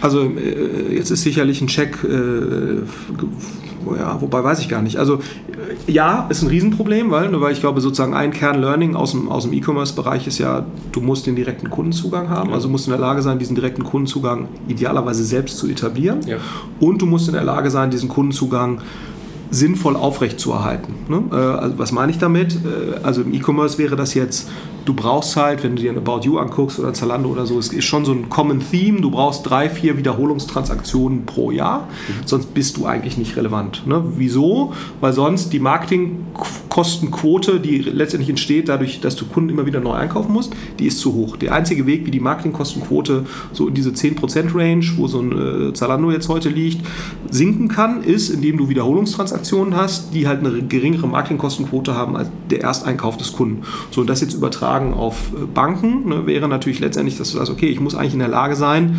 [0.00, 2.82] also äh, jetzt ist sicherlich ein Check, äh,
[3.98, 4.96] ja, wobei weiß ich gar nicht.
[4.96, 9.28] Also äh, ja, ist ein Riesenproblem, weil, weil ich glaube sozusagen ein Kern-Learning aus dem,
[9.28, 12.54] aus dem E-Commerce-Bereich ist ja, du musst den direkten Kundenzugang haben, ja.
[12.54, 16.38] also musst in der Lage sein, diesen direkten Kundenzugang idealerweise selbst zu etablieren ja.
[16.80, 18.80] und du musst in der Lage sein, diesen Kundenzugang
[19.52, 20.94] sinnvoll aufrechtzuerhalten.
[21.08, 21.24] Ne?
[21.36, 22.56] Also was meine ich damit?
[23.02, 24.48] Also im E-Commerce wäre das jetzt
[24.84, 27.68] du brauchst halt, wenn du dir ein About You anguckst oder Zalando oder so, es
[27.68, 32.26] ist schon so ein Common Theme, du brauchst drei, vier Wiederholungstransaktionen pro Jahr, mhm.
[32.26, 33.86] sonst bist du eigentlich nicht relevant.
[33.86, 34.02] Ne?
[34.16, 34.72] Wieso?
[35.00, 40.32] Weil sonst die Marketingkostenquote, die letztendlich entsteht dadurch, dass du Kunden immer wieder neu einkaufen
[40.32, 41.36] musst, die ist zu hoch.
[41.36, 45.72] Der einzige Weg, wie die Marketingkostenquote so in diese 10% Range, wo so ein äh,
[45.74, 46.86] Zalando jetzt heute liegt,
[47.30, 52.62] sinken kann, ist, indem du Wiederholungstransaktionen hast, die halt eine geringere Marketingkostenquote haben als der
[52.62, 53.62] Ersteinkauf des Kunden.
[53.90, 57.38] So, und das jetzt übertragen übertragen auf äh, Banken, ne, wäre natürlich letztendlich, dass du
[57.38, 58.96] sagst, okay, ich muss eigentlich in der Lage sein,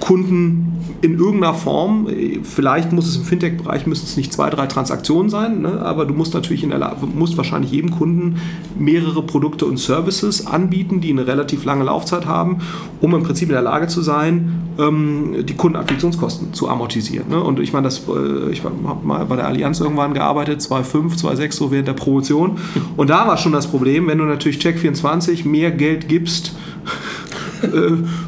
[0.00, 2.08] Kunden in irgendeiner Form,
[2.42, 6.14] vielleicht muss es im Fintech-Bereich müssen es nicht zwei, drei Transaktionen sein, ne, aber du
[6.14, 8.36] musst natürlich in der Lage, musst wahrscheinlich jedem Kunden
[8.78, 12.58] mehrere Produkte und Services anbieten, die eine relativ lange Laufzeit haben,
[13.00, 17.28] um im Prinzip in der Lage zu sein, ähm, die Kundenakquisitionskosten zu amortisieren.
[17.28, 17.40] Ne?
[17.42, 21.52] Und ich meine, das, äh, ich habe mal bei der Allianz irgendwann gearbeitet, 2,5, 2,6
[21.52, 22.58] so während der Promotion.
[22.96, 26.54] Und da war schon das Problem, wenn du natürlich Check24 mehr Geld gibst,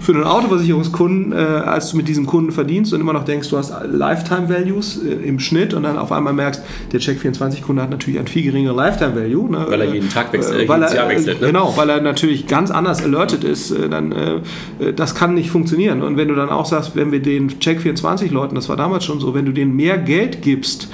[0.01, 3.57] für einen Autoversicherungskunden, äh, als du mit diesem Kunden verdienst und immer noch denkst, du
[3.57, 6.63] hast Lifetime Values äh, im Schnitt und dann auf einmal merkst,
[6.93, 9.51] der Check24-Kunde hat natürlich ein viel geringerer Lifetime Value.
[9.51, 9.67] Ne?
[9.69, 11.41] Weil er jeden Tag wechselt, weil er, Jahr wechselt.
[11.41, 11.49] Ne?
[11.49, 13.75] Genau, weil er natürlich ganz anders alerted ist.
[13.91, 14.43] Dann,
[14.97, 16.03] das kann nicht funktionieren.
[16.03, 19.35] Und wenn du dann auch sagst, wenn wir den Check24-Leuten, das war damals schon so,
[19.35, 20.89] wenn du denen mehr Geld gibst,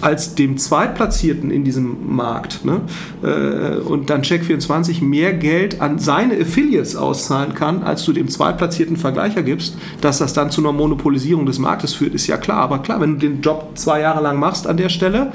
[0.00, 2.80] als dem Zweitplatzierten in diesem Markt ne?
[3.22, 8.96] Äh, und dann Check24 mehr Geld an seine Affiliates auszahlen kann, als du dem Zweitplatzierten
[8.96, 12.58] Vergleicher gibst, dass das dann zu einer Monopolisierung des Marktes führt, ist ja klar.
[12.58, 15.32] Aber klar, wenn du den Job zwei Jahre lang machst an der Stelle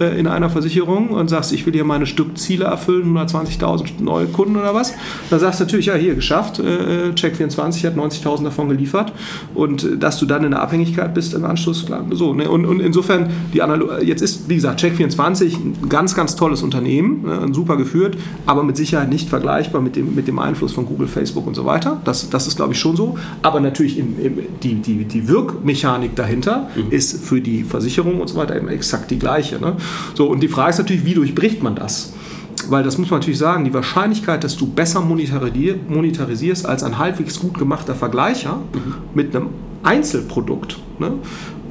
[0.00, 4.56] äh, in einer Versicherung und sagst, ich will hier meine Stückziele erfüllen, 120.000 neue Kunden
[4.56, 4.94] oder was,
[5.30, 9.12] dann sagst du natürlich, ja, hier geschafft, äh, Check24 hat 90.000 davon geliefert
[9.54, 12.34] und dass du dann in der Abhängigkeit bist im Anschluss, klar, so.
[12.34, 12.48] Ne?
[12.48, 17.22] Und, und insofern die Analogie jetzt ist, wie gesagt, Check24 ein ganz, ganz tolles Unternehmen,
[17.22, 18.16] ne, super geführt,
[18.46, 21.64] aber mit Sicherheit nicht vergleichbar mit dem, mit dem Einfluss von Google, Facebook und so
[21.64, 22.00] weiter.
[22.04, 23.18] Das, das ist, glaube ich, schon so.
[23.42, 26.90] Aber natürlich im, im, die, die, die Wirkmechanik dahinter mhm.
[26.90, 29.58] ist für die Versicherung und so weiter eben exakt die gleiche.
[29.58, 29.76] Ne?
[30.14, 32.12] So, und die Frage ist natürlich, wie durchbricht man das?
[32.68, 37.38] weil das muss man natürlich sagen, die Wahrscheinlichkeit, dass du besser monetarisierst als ein halbwegs
[37.38, 38.94] gut gemachter Vergleicher mhm.
[39.14, 39.50] mit einem
[39.82, 41.12] Einzelprodukt, ne,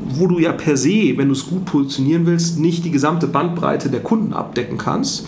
[0.06, 3.90] wo du ja per se, wenn du es gut positionieren willst, nicht die gesamte Bandbreite
[3.90, 5.28] der Kunden abdecken kannst,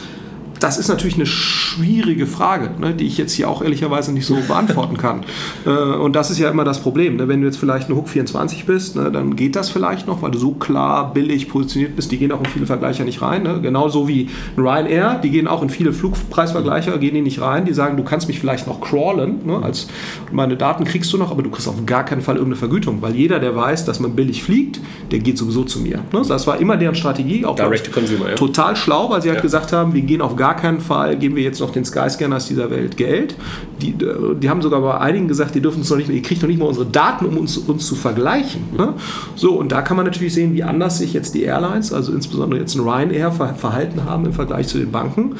[0.59, 4.35] das ist natürlich eine schwierige Frage, ne, die ich jetzt hier auch ehrlicherweise nicht so
[4.47, 5.23] beantworten kann.
[5.65, 7.17] Äh, und das ist ja immer das Problem.
[7.17, 7.27] Ne?
[7.27, 10.31] Wenn du jetzt vielleicht eine Hook 24 bist, ne, dann geht das vielleicht noch, weil
[10.31, 12.11] du so klar billig positioniert bist.
[12.11, 13.43] Die gehen auch in viele Vergleicher nicht rein.
[13.43, 13.61] Ne?
[13.61, 17.65] Genauso wie Ryanair, die gehen auch in viele Flugpreisvergleicher, gehen die nicht rein.
[17.65, 19.45] Die sagen, du kannst mich vielleicht noch crawlen.
[19.45, 19.61] Ne?
[19.61, 19.87] Als,
[20.31, 23.15] meine Daten kriegst du noch, aber du kriegst auf gar keinen Fall irgendeine Vergütung, weil
[23.15, 24.79] jeder, der weiß, dass man billig fliegt,
[25.11, 25.99] der geht sowieso zu mir.
[26.11, 26.21] Ne?
[26.27, 27.45] Das war immer deren Strategie.
[27.45, 28.35] Auch Direct to Consumer, ja.
[28.35, 31.43] Total schlau, weil sie halt gesagt haben, wir gehen auf gar keinen Fall, geben wir
[31.43, 33.35] jetzt noch den Skyscanners dieser Welt Geld.
[33.81, 36.49] Die, die haben sogar bei einigen gesagt, die dürfen uns noch nicht, ihr kriegt noch
[36.49, 38.61] nicht mal unsere Daten, um uns, uns zu vergleichen.
[38.77, 38.93] Ne?
[39.35, 42.59] So, und da kann man natürlich sehen, wie anders sich jetzt die Airlines, also insbesondere
[42.59, 45.35] jetzt ein Ryanair, verhalten haben im Vergleich zu den Banken.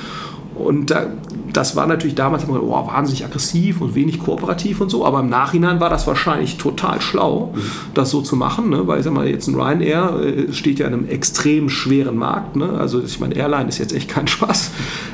[0.59, 1.07] Und da,
[1.53, 5.29] das war natürlich damals immer, oh, wahnsinnig aggressiv und wenig kooperativ und so, aber im
[5.29, 7.61] Nachhinein war das wahrscheinlich total schlau, mhm.
[7.93, 8.85] das so zu machen, ne?
[8.87, 12.55] weil ich sag mal, jetzt ein Ryanair äh, steht ja in einem extrem schweren Markt,
[12.55, 12.69] ne?
[12.77, 14.71] also ich meine, Airline ist jetzt echt kein Spaß,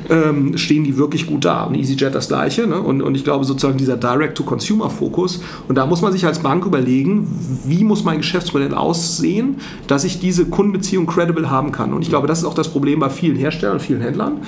[0.10, 1.64] ähm, stehen die wirklich gut da.
[1.64, 2.80] Und EasyJet das gleiche ne?
[2.80, 7.28] und, und ich glaube sozusagen dieser Direct-to-Consumer-Fokus und da muss man sich als Bank überlegen,
[7.66, 12.28] wie muss mein Geschäftsmodell aussehen, dass ich diese Kundenbeziehung credible haben kann und ich glaube,
[12.28, 14.42] das ist auch das Problem bei vielen Herstellern und vielen Händlern,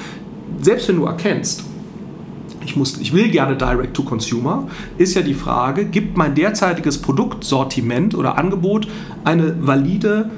[0.61, 1.63] selbst wenn du erkennst,
[2.65, 6.97] ich, muss, ich will gerne Direct to Consumer, ist ja die Frage, gibt mein derzeitiges
[6.97, 8.87] Produktsortiment oder Angebot
[9.23, 10.29] eine valide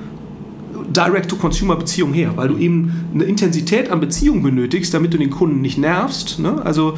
[0.90, 5.78] Direct-to-Consumer-Beziehung her, weil du eben eine Intensität an Beziehung benötigst, damit du den Kunden nicht
[5.78, 6.40] nervst.
[6.40, 6.62] Ne?
[6.64, 6.98] Also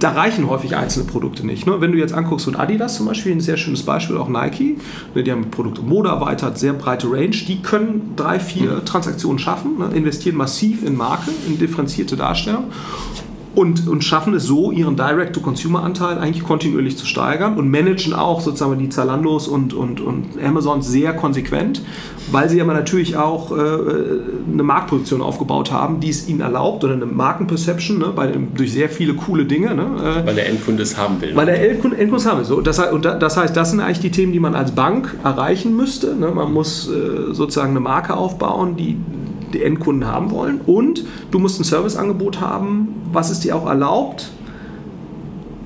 [0.00, 1.66] da reichen häufig einzelne Produkte nicht.
[1.66, 1.80] Ne?
[1.80, 4.78] Wenn du jetzt anguckst, und Adidas zum Beispiel, ein sehr schönes Beispiel, auch Nike,
[5.14, 8.84] ne, die haben Produkte Mode erweitert, sehr breite Range, die können drei, vier mhm.
[8.84, 9.90] Transaktionen schaffen, ne?
[9.94, 12.64] investieren massiv in Marke, in differenzierte Darstellung
[13.54, 18.78] und, und schaffen es so, ihren Direct-to-Consumer-Anteil eigentlich kontinuierlich zu steigern und managen auch sozusagen
[18.78, 21.82] die Zalandos und, und, und Amazons sehr konsequent,
[22.30, 23.60] weil sie aber natürlich auch äh,
[24.52, 28.88] eine Marktposition aufgebaut haben, die es ihnen erlaubt oder eine Markenperception ne, bei, durch sehr
[28.88, 29.74] viele coole Dinge.
[29.74, 31.34] Ne, äh, weil der Endkunde es haben will.
[31.34, 32.44] Weil der Endkunde, Endkunde es haben will.
[32.44, 35.76] So, das, und das heißt, das sind eigentlich die Themen, die man als Bank erreichen
[35.76, 36.14] müsste.
[36.14, 36.28] Ne?
[36.28, 38.96] Man muss äh, sozusagen eine Marke aufbauen, die
[39.52, 40.60] die Endkunden haben wollen.
[40.60, 44.30] Und du musst ein Serviceangebot haben, was es dir auch erlaubt,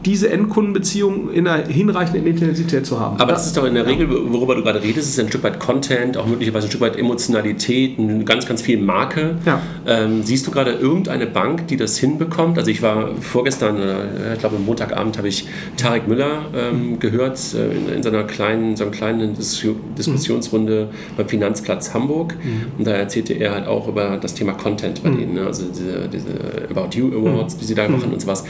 [0.05, 3.19] diese Endkundenbeziehung in einer hinreichenden Intensität zu haben.
[3.19, 5.59] Aber das ist doch in der Regel, worüber du gerade redest, ist ein Stück weit
[5.59, 9.37] Content, auch möglicherweise ein Stück weit Emotionalität, ganz, ganz viel Marke.
[9.47, 9.61] Ja.
[9.87, 12.59] Ähm, siehst du gerade irgendeine Bank, die das hinbekommt?
[12.59, 16.99] Also ich war vorgestern, äh, ich glaube Montagabend habe ich Tarek Müller ähm, mhm.
[17.01, 19.65] gehört äh, in, in, seiner kleinen, so einer kleinen Dis
[19.97, 21.17] Diskussionsrunde mhm.
[21.17, 22.35] beim Finanzplatz Hamburg.
[22.43, 22.79] Mhm.
[22.79, 25.19] Und da erzählte er halt auch über das Thema Content bei mhm.
[25.19, 25.47] denen, ne?
[25.47, 27.59] also diese, diese About You Awards, mhm.
[27.61, 28.45] die sie da machen und sowas.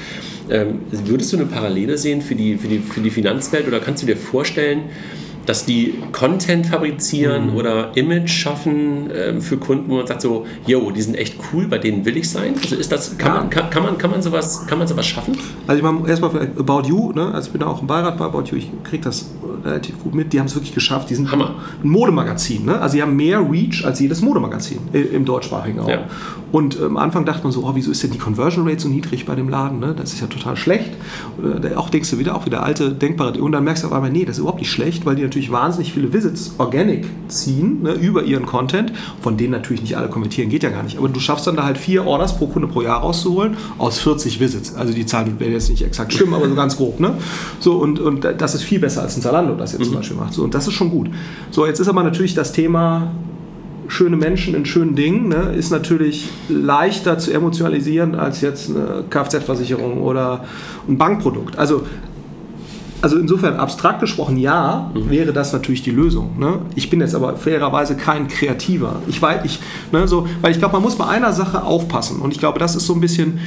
[0.51, 4.03] Ähm, würdest du eine Parallele sehen für die, für, die, für die Finanzwelt oder kannst
[4.03, 4.83] du dir vorstellen,
[5.47, 7.57] dass die Content fabrizieren mhm.
[7.57, 11.67] oder Image schaffen ähm, für Kunden, wo man sagt so, yo, die sind echt cool,
[11.67, 12.55] bei denen will ich sein.
[12.61, 13.41] Also ist das, kann, ja.
[13.41, 15.37] man, kann, kann, man, kann, man sowas, kann man sowas schaffen?
[15.67, 17.33] Also ich meine, erstmal About You, ne?
[17.33, 19.31] also ich bin auch im Beirat bei About You, ich kriege das
[19.65, 21.55] relativ gut mit, die haben es wirklich geschafft, die sind Hammer.
[21.83, 22.81] ein Modemagazin, ne?
[22.81, 25.91] also sie haben mehr Reach als jedes Modemagazin im deutschsprachigen Raum.
[25.91, 26.05] Ja.
[26.53, 28.89] Und ähm, am Anfang dachte man so, oh, wieso ist denn die Conversion Rate so
[28.89, 29.95] niedrig bei dem Laden, ne?
[29.97, 30.91] das ist ja total schlecht.
[31.39, 34.13] Oder auch denkst du wieder, auch wieder alte denkbare, und dann merkst du auf einmal,
[34.13, 37.93] nee, das ist überhaupt nicht schlecht, weil die natürlich wahnsinnig viele Visits organic ziehen ne,
[37.93, 40.97] über ihren Content, von denen natürlich nicht alle kommentieren, geht ja gar nicht.
[40.97, 44.39] Aber du schaffst dann da halt vier Orders pro Kunde pro Jahr rauszuholen aus 40
[44.39, 44.77] Visits.
[44.77, 47.01] Also die Zahlen werden jetzt nicht exakt stimmen, aber so ganz grob.
[47.01, 47.15] Ne?
[47.59, 49.85] So, und, und das ist viel besser als ein Zalando das jetzt mhm.
[49.87, 50.35] zum Beispiel macht.
[50.35, 51.11] So, und das ist schon gut.
[51.51, 53.11] So, jetzt ist aber natürlich das Thema
[53.89, 60.01] schöne Menschen in schönen Dingen ne, ist natürlich leichter zu emotionalisieren als jetzt eine Kfz-Versicherung
[60.01, 60.45] oder
[60.89, 61.59] ein Bankprodukt.
[61.59, 61.83] Also
[63.05, 65.11] also insofern abstrakt gesprochen, ja, mhm.
[65.11, 66.39] wäre das natürlich die Lösung.
[66.39, 66.61] Ne?
[66.75, 69.03] Ich bin jetzt aber fairerweise kein Kreativer.
[69.07, 69.61] Ich weiß, ich,
[69.93, 72.21] ne, so, weil ich glaube, man muss bei einer Sache aufpassen.
[72.23, 73.41] Und ich glaube, das ist so ein bisschen,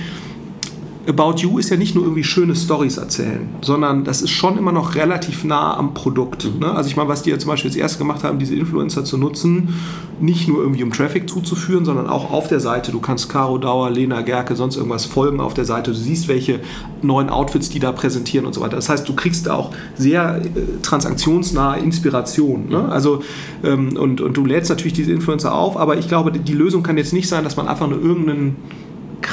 [1.08, 4.74] About You ist ja nicht nur irgendwie schöne Stories erzählen, sondern das ist schon immer
[4.74, 6.44] noch relativ nah am Produkt.
[6.44, 6.60] Mhm.
[6.60, 6.72] Ne?
[6.74, 9.18] Also ich meine, was die ja zum Beispiel jetzt erst gemacht haben, diese Influencer zu
[9.18, 9.74] nutzen,
[10.20, 12.92] nicht nur irgendwie um Traffic zuzuführen, sondern auch auf der Seite.
[12.92, 15.92] Du kannst Caro Dauer, Lena Gerke, sonst irgendwas folgen auf der Seite.
[15.92, 16.60] Du siehst, welche
[17.02, 18.76] neuen Outfits die da präsentieren und so weiter.
[18.76, 22.68] Das heißt, du kriegst da auch sehr äh, transaktionsnahe Inspiration.
[22.68, 22.80] Ne?
[22.80, 22.90] Mhm.
[22.90, 23.22] Also,
[23.64, 26.98] ähm, und, und du lädst natürlich diese Influencer auf, aber ich glaube, die Lösung kann
[26.98, 28.58] jetzt nicht sein, dass man einfach nur irgendeinen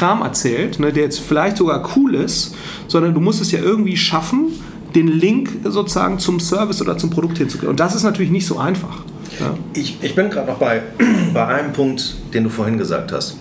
[0.04, 2.54] Kram erzählt, ne, der jetzt vielleicht sogar cool ist,
[2.88, 4.52] sondern du musst es ja irgendwie schaffen,
[4.94, 7.70] den Link sozusagen zum Service oder zum Produkt hinzukriegen.
[7.70, 9.02] Und das ist natürlich nicht so einfach.
[9.40, 9.54] Ja.
[9.72, 10.82] Ich, ich bin gerade noch bei,
[11.32, 13.38] bei einem Punkt, den du vorhin gesagt hast.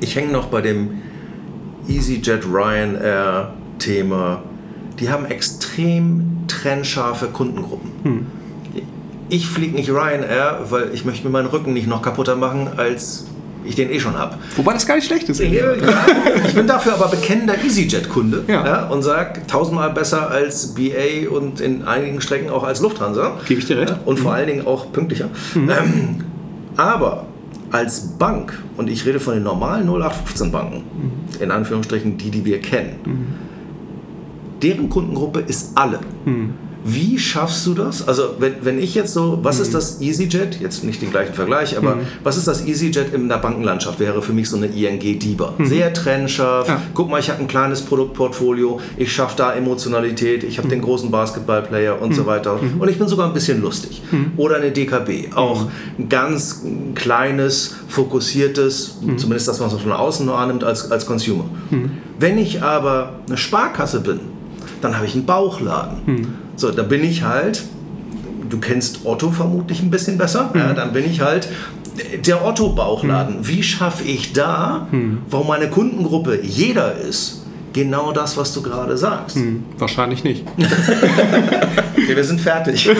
[0.00, 1.00] Ich hänge noch bei dem
[1.88, 4.42] EasyJet Ryanair Thema.
[5.00, 7.90] Die haben extrem trennscharfe Kundengruppen.
[8.04, 8.26] Hm.
[9.28, 13.26] Ich fliege nicht Ryanair, weil ich möchte mir meinen Rücken nicht noch kaputter machen als
[13.64, 14.36] ich den eh schon habe.
[14.56, 15.40] Wobei das gar nicht schlecht ist.
[15.40, 15.72] Ja,
[16.46, 18.66] ich bin dafür aber bekennender EasyJet-Kunde ja.
[18.66, 23.38] ja, und sage tausendmal besser als BA und in einigen Strecken auch als Lufthansa.
[23.46, 23.94] Gebe ich dir recht.
[24.04, 24.22] Und mhm.
[24.22, 25.28] vor allen Dingen auch pünktlicher.
[25.54, 25.70] Mhm.
[25.70, 26.24] Ähm,
[26.76, 27.26] aber
[27.70, 31.42] als Bank, und ich rede von den normalen 0815-Banken, mhm.
[31.42, 33.26] in Anführungsstrichen die, die wir kennen, mhm.
[34.62, 36.00] deren Kundengruppe ist alle.
[36.84, 38.06] Wie schaffst du das?
[38.06, 39.62] Also, wenn, wenn ich jetzt so, was mhm.
[39.62, 40.60] ist das EasyJet?
[40.60, 42.00] Jetzt nicht den gleichen Vergleich, aber mhm.
[42.24, 44.00] was ist das EasyJet in der Bankenlandschaft?
[44.00, 45.54] Wäre für mich so eine ING DIBA.
[45.58, 45.66] Mhm.
[45.66, 46.68] Sehr trennscharf.
[46.68, 46.80] Ja.
[46.94, 48.80] Guck mal, ich habe ein kleines Produktportfolio.
[48.96, 50.42] Ich schaffe da Emotionalität.
[50.42, 50.72] Ich habe mhm.
[50.72, 52.26] den großen Basketballplayer und so mhm.
[52.26, 52.58] weiter.
[52.60, 52.80] Mhm.
[52.80, 54.02] Und ich bin sogar ein bisschen lustig.
[54.36, 55.34] Oder eine DKB.
[55.34, 55.66] Auch
[55.98, 56.62] ein ganz
[56.94, 61.44] kleines, fokussiertes, zumindest das, was man von außen nur annimmt, als, als Consumer.
[62.18, 64.20] Wenn ich aber eine Sparkasse bin,
[64.80, 66.49] dann habe ich einen Bauchladen.
[66.60, 67.62] So, da bin ich halt,
[68.50, 70.60] du kennst Otto vermutlich ein bisschen besser, mhm.
[70.60, 71.48] ja, dann bin ich halt
[72.26, 73.38] der Otto-Bauchladen.
[73.38, 73.48] Mhm.
[73.48, 75.22] Wie schaffe ich da, mhm.
[75.30, 79.38] wo meine Kundengruppe jeder ist, genau das, was du gerade sagst?
[79.38, 79.64] Mhm.
[79.78, 80.44] Wahrscheinlich nicht.
[81.96, 82.90] okay, wir sind fertig.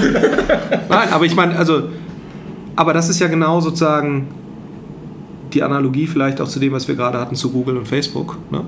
[0.88, 1.82] Nein, aber ich meine, also,
[2.76, 4.28] aber das ist ja genau sozusagen
[5.52, 8.62] die Analogie vielleicht auch zu dem, was wir gerade hatten zu Google und Facebook, ne?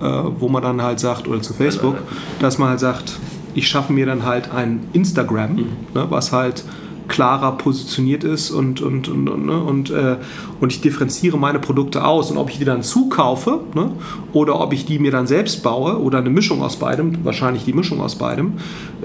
[0.00, 0.06] äh,
[0.38, 1.96] wo man dann halt sagt, oder zu Facebook,
[2.40, 3.18] dass man halt sagt,
[3.54, 5.66] ich schaffe mir dann halt ein Instagram, mhm.
[5.94, 6.64] ne, was halt
[7.08, 10.16] klarer positioniert ist und, und, und, und, ne, und, äh,
[10.62, 12.30] und ich differenziere meine Produkte aus.
[12.30, 13.90] Und ob ich die dann zukaufe ne,
[14.32, 17.72] oder ob ich die mir dann selbst baue oder eine Mischung aus beidem, wahrscheinlich die
[17.72, 18.52] Mischung aus beidem,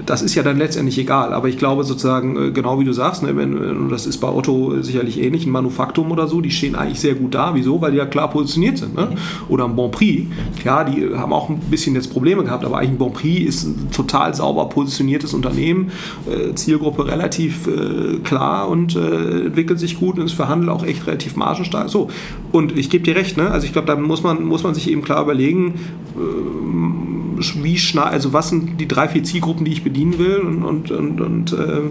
[0.06, 1.34] das ist ja dann letztendlich egal.
[1.34, 4.84] Aber ich glaube sozusagen, äh, genau wie du sagst, ne, wenn, das ist bei Otto
[4.84, 7.56] sicherlich ähnlich, ein Manufaktum oder so, die stehen eigentlich sehr gut da.
[7.56, 7.82] Wieso?
[7.82, 8.96] Weil die ja klar positioniert sind.
[8.96, 9.10] Ne?
[9.50, 10.28] Oder ein Bon Prix,
[10.60, 13.64] klar, die haben auch ein bisschen jetzt Probleme gehabt, aber eigentlich ein Bon Prix ist
[13.64, 15.90] ein total sauber positioniertes Unternehmen,
[16.30, 20.84] äh, Zielgruppe relativ äh, klar und äh, entwickelt sich gut und ist für Handel auch
[20.84, 21.90] echt relativ margenstark.
[21.90, 22.10] So,
[22.52, 23.50] und ich gebe dir recht, ne?
[23.52, 25.76] also ich glaube, da muss man, muss man sich eben klar überlegen,
[26.16, 30.64] äh, wie schnell, also was sind die drei, vier Zielgruppen, die ich bedienen will und,
[30.64, 31.82] und, und, und, äh,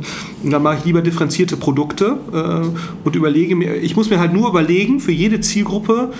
[0.42, 4.32] und dann mache ich lieber differenzierte Produkte äh, und überlege mir, ich muss mir halt
[4.32, 6.12] nur überlegen, für jede Zielgruppe,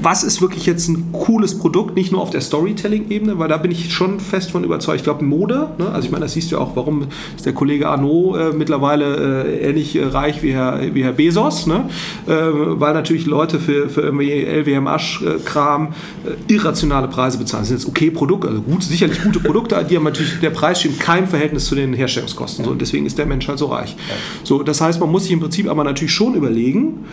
[0.00, 3.70] was ist wirklich jetzt ein cooles Produkt, nicht nur auf der Storytelling-Ebene, weil da bin
[3.70, 4.98] ich schon fest von überzeugt.
[4.98, 5.90] Ich glaube, Mode, ne?
[5.90, 7.06] also ich meine, das siehst du ja auch, warum
[7.36, 11.66] ist der Kollege Arnaud äh, mittlerweile äh, ähnlich äh, reich wie Herr, wie Herr Bezos,
[11.66, 11.88] ne?
[12.26, 15.88] Äh, weil natürlich Leute für, für irgendwie LWM-Asch-Kram
[16.24, 17.62] äh, irrationale Preise bezahlen.
[17.62, 20.80] Das sind jetzt okay Produkte, also gut, sicherlich gute Produkte, die haben natürlich, der Preis
[20.80, 22.64] steht in keinem Verhältnis zu den Herstellungskosten.
[22.64, 23.96] So, und deswegen ist der Mensch halt so reich.
[24.44, 27.04] So, das heißt, man muss sich im Prinzip aber natürlich schon überlegen,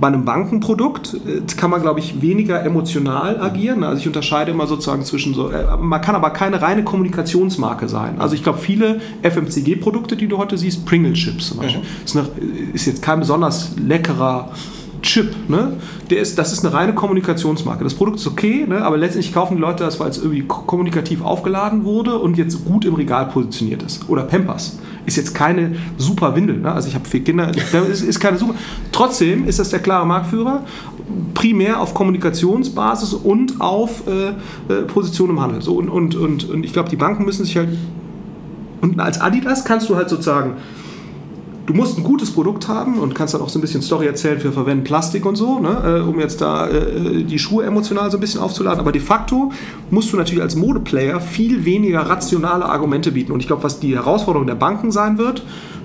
[0.00, 3.82] bei einem Bankenprodukt äh, kann man, glaube ich, weniger emotional agieren.
[3.82, 8.20] Also ich unterscheide immer sozusagen zwischen so, äh, man kann aber keine reine Kommunikationsmarke sein.
[8.20, 12.04] Also ich glaube, viele FMCG-Produkte, die du heute siehst, Pringle Chips zum Beispiel, mhm.
[12.04, 12.28] ist, eine,
[12.72, 14.50] ist, jetzt kein besonders leckerer
[15.02, 15.74] Chip, ne?
[16.10, 17.84] Der ist, das ist eine reine Kommunikationsmarke.
[17.84, 18.82] Das Produkt ist okay, ne?
[18.82, 22.84] aber letztendlich kaufen die Leute das, weil es irgendwie kommunikativ aufgeladen wurde und jetzt gut
[22.84, 24.08] im Regal positioniert ist.
[24.08, 26.58] Oder Pampers ist jetzt keine super Windel.
[26.58, 26.72] Ne?
[26.72, 27.50] Also ich habe vier Kinder,
[27.90, 28.54] ist, ist keine super.
[28.92, 30.64] Trotzdem ist das der klare Marktführer,
[31.34, 34.28] primär auf Kommunikationsbasis und auf äh,
[34.72, 35.62] äh, Position im Handel.
[35.62, 37.70] So, und, und, und, und ich glaube, die Banken müssen sich halt.
[38.80, 40.52] Und als Adidas kannst du halt sozusagen
[41.68, 44.42] du musst ein gutes Produkt haben und kannst dann auch so ein bisschen Story erzählen,
[44.42, 48.16] wir verwenden Plastik und so, ne, äh, um jetzt da äh, die Schuhe emotional so
[48.16, 48.80] ein bisschen aufzuladen.
[48.80, 49.52] Aber de facto
[49.90, 53.32] musst du natürlich als Modeplayer viel weniger rationale Argumente bieten.
[53.32, 55.42] Und ich glaube, was die Herausforderung der Banken sein wird,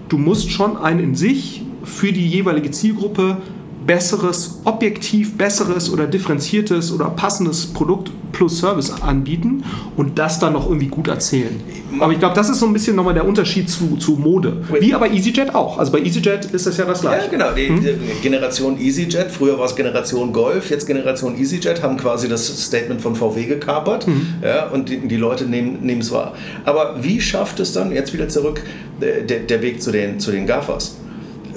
[0.08, 3.38] du musst schon ein in sich für die jeweilige Zielgruppe
[3.86, 9.64] besseres, objektiv besseres oder differenziertes oder passendes Produkt plus Service anbieten
[9.96, 11.62] und das dann noch irgendwie gut erzählen.
[12.00, 14.58] Aber ich glaube, das ist so ein bisschen nochmal der Unterschied zu, zu Mode.
[14.80, 15.78] Wie aber EasyJet auch.
[15.78, 17.26] Also bei EasyJet ist das ja das gleiche.
[17.26, 17.52] Ja, genau.
[17.52, 17.82] Die, hm?
[17.82, 23.02] die Generation EasyJet, früher war es Generation Golf, jetzt Generation EasyJet, haben quasi das Statement
[23.02, 24.26] von VW gekapert hm.
[24.42, 26.34] ja, und die, die Leute nehmen es wahr.
[26.66, 28.62] Aber wie schafft es dann, jetzt wieder zurück,
[29.00, 30.98] der, der Weg zu den, zu den GAFAs?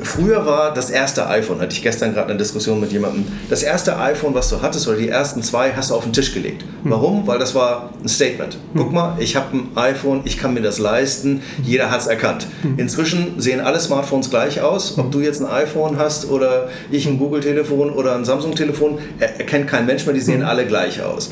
[0.06, 3.98] Früher war das erste iPhone, hatte ich gestern gerade eine Diskussion mit jemandem, das erste
[3.98, 6.62] iPhone, was du hattest, oder die ersten zwei, hast du auf den Tisch gelegt.
[6.82, 6.90] Hm.
[6.92, 7.26] Warum?
[7.26, 8.56] Weil das war ein Statement.
[8.76, 8.94] Guck hm.
[8.94, 12.46] mal, ich habe ein iPhone, ich kann mir das leisten, jeder hat es erkannt.
[12.62, 12.78] Hm.
[12.78, 14.96] Inzwischen sehen alle Smartphones gleich aus.
[14.96, 19.86] Ob du jetzt ein iPhone hast oder ich ein Google-Telefon oder ein Samsung-Telefon, erkennt kein
[19.86, 21.30] Mensch mehr, die sehen alle gleich aus.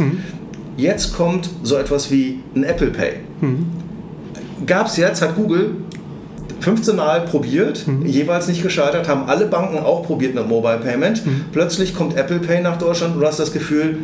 [0.76, 3.20] Jetzt kommt so etwas wie ein Apple Pay.
[4.66, 5.76] Gab es jetzt, hat Google
[6.64, 8.06] 15 Mal probiert, mhm.
[8.06, 11.24] jeweils nicht gescheitert, haben alle Banken auch probiert mit Mobile Payment.
[11.24, 11.44] Mhm.
[11.52, 13.98] Plötzlich kommt Apple Pay nach Deutschland und du hast das Gefühl,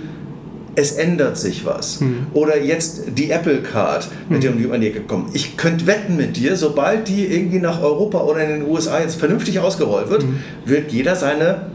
[0.76, 2.00] es ändert sich was.
[2.00, 2.26] Mhm.
[2.32, 5.34] Oder jetzt die Apple Card, mit der um die Ecke kommt.
[5.34, 9.18] Ich könnte wetten mit dir, sobald die irgendwie nach Europa oder in den USA jetzt
[9.18, 10.38] vernünftig ausgerollt wird, mhm.
[10.64, 11.66] wird jeder seine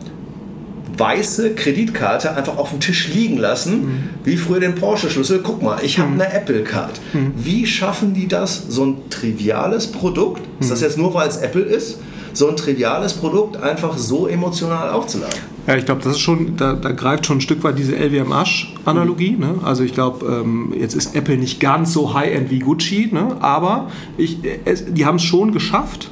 [0.97, 4.09] weiße Kreditkarte einfach auf dem Tisch liegen lassen, mhm.
[4.23, 5.41] wie früher den Porsche-Schlüssel.
[5.43, 6.21] Guck mal, ich habe mhm.
[6.21, 6.99] eine Apple-Card.
[7.13, 7.33] Mhm.
[7.35, 10.85] Wie schaffen die das, so ein triviales Produkt, ist das mhm.
[10.85, 11.99] jetzt nur, weil es Apple ist,
[12.33, 15.39] so ein triviales Produkt einfach so emotional aufzuladen.
[15.67, 19.35] Ja, ich glaube, das ist schon, da, da, greift schon ein Stück weit diese LWM-Asch-Analogie.
[19.37, 19.55] Ne?
[19.63, 23.37] Also ich glaube, ähm, jetzt ist Apple nicht ganz so high-end wie Gucci, ne?
[23.39, 26.11] aber ich, es, die haben es schon geschafft,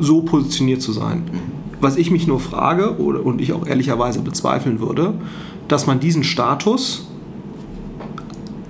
[0.00, 1.24] so positioniert zu sein.
[1.82, 5.14] Was ich mich nur frage, oder, und ich auch ehrlicherweise bezweifeln würde,
[5.66, 7.08] dass man diesen Status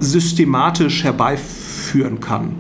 [0.01, 2.55] systematisch herbeiführen kann.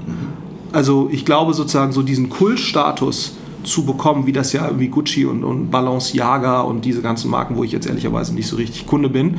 [0.70, 3.34] Also ich glaube sozusagen so diesen Kultstatus
[3.64, 7.64] zu bekommen, wie das ja wie Gucci und, und Balenciaga und diese ganzen Marken, wo
[7.64, 9.38] ich jetzt ehrlicherweise nicht so richtig Kunde bin.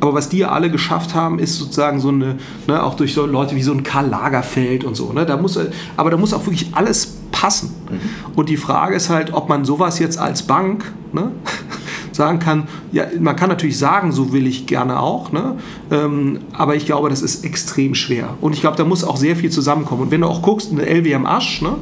[0.00, 3.26] Aber was die ja alle geschafft haben, ist sozusagen so eine, ne, auch durch so
[3.26, 5.12] Leute wie so ein Karl Lagerfeld und so.
[5.12, 5.58] Ne, da muss,
[5.98, 7.74] aber da muss auch wirklich alles passen.
[7.90, 8.36] Mhm.
[8.36, 11.32] Und die Frage ist halt, ob man sowas jetzt als Bank ne,
[12.12, 15.56] sagen kann, ja, man kann natürlich sagen, so will ich gerne auch, ne?
[15.90, 18.34] Ähm, aber ich glaube, das ist extrem schwer.
[18.40, 20.02] Und ich glaube, da muss auch sehr viel zusammenkommen.
[20.02, 21.74] Und wenn du auch guckst, eine LWM Asch, ne,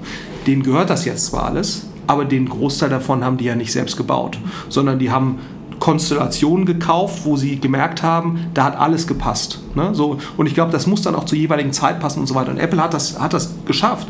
[0.47, 3.99] denen gehört das jetzt zwar alles, aber den Großteil davon haben die ja nicht selbst
[3.99, 4.39] gebaut,
[4.71, 5.39] sondern die haben
[5.79, 9.61] Konstellationen gekauft, wo sie gemerkt haben, da hat alles gepasst.
[9.75, 9.95] Ne?
[9.95, 12.53] So, und ich glaube, das muss dann auch zur jeweiligen Zeit passen und so weiter.
[12.53, 14.09] Und Apple hat das, hat das geschafft.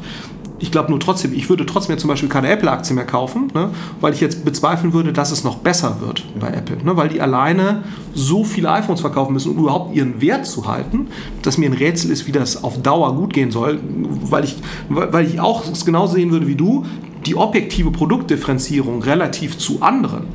[0.63, 3.71] Ich glaube nur trotzdem, ich würde trotzdem jetzt zum Beispiel keine Apple-Aktie mehr kaufen, ne,
[4.01, 6.77] weil ich jetzt bezweifeln würde, dass es noch besser wird bei Apple.
[6.85, 7.83] Ne, weil die alleine
[8.15, 11.09] so viele iPhones verkaufen müssen, um überhaupt ihren Wert zu halten,
[11.43, 14.57] dass mir ein Rätsel ist, wie das auf Dauer gut gehen soll, weil ich,
[14.89, 16.87] weil ich auch es genauso sehen würde wie du,
[17.27, 20.27] die objektive Produktdifferenzierung relativ zu anderen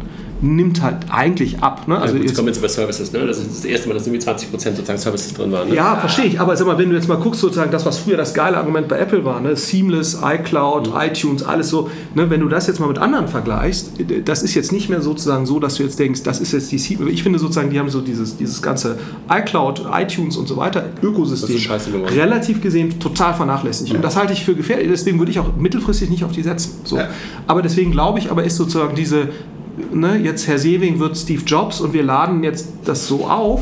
[0.41, 1.87] nimmt halt eigentlich ab.
[1.87, 1.97] Ne?
[1.97, 3.11] Also ja, gut, jetzt kommen jetzt über Services.
[3.11, 3.25] Ne?
[3.25, 5.69] Das ist das erste Mal, dass irgendwie 20% sozusagen Services drin waren.
[5.69, 5.75] Ne?
[5.75, 6.39] Ja, verstehe ich.
[6.39, 8.87] Aber sag mal, wenn du jetzt mal guckst, sozusagen das, was früher das geile Argument
[8.87, 9.55] bei Apple war, ne?
[9.55, 10.99] Seamless, iCloud, mhm.
[10.99, 11.89] iTunes, alles so.
[12.13, 12.29] Ne?
[12.29, 13.91] Wenn du das jetzt mal mit anderen vergleichst,
[14.25, 16.77] das ist jetzt nicht mehr sozusagen so, dass du jetzt denkst, das ist jetzt die
[16.77, 17.13] Seamless.
[17.13, 18.97] Ich finde sozusagen, die haben so dieses, dieses ganze
[19.29, 21.57] iCloud, iTunes und so weiter Ökosystem
[22.15, 23.89] relativ gesehen total vernachlässigt.
[23.89, 23.95] Ja.
[23.95, 24.87] Und das halte ich für gefährlich.
[24.89, 26.81] Deswegen würde ich auch mittelfristig nicht auf die setzen.
[26.83, 26.97] So.
[26.97, 27.09] Ja.
[27.47, 29.29] Aber deswegen glaube ich, aber ist sozusagen diese
[29.93, 33.61] ne, jetzt Herr Sewing wird Steve Jobs und wir laden jetzt das so auf,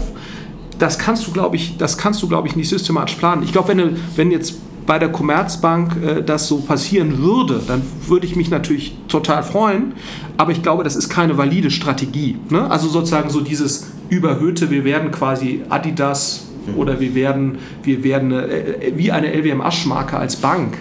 [0.80, 3.44] das kannst du, glaube ich, das kannst du, glaube ich, nicht systematisch planen.
[3.44, 8.26] Ich glaube, wenn, wenn jetzt bei der Commerzbank äh, das so passieren würde, dann würde
[8.26, 9.94] ich mich natürlich total freuen.
[10.38, 12.38] Aber ich glaube, das ist keine valide Strategie.
[12.50, 12.70] Ne?
[12.70, 16.78] Also sozusagen so dieses überhöhte, wir werden quasi Adidas mhm.
[16.78, 20.78] oder wir werden, wir werden äh, wie eine LWM-Aschmarke als Bank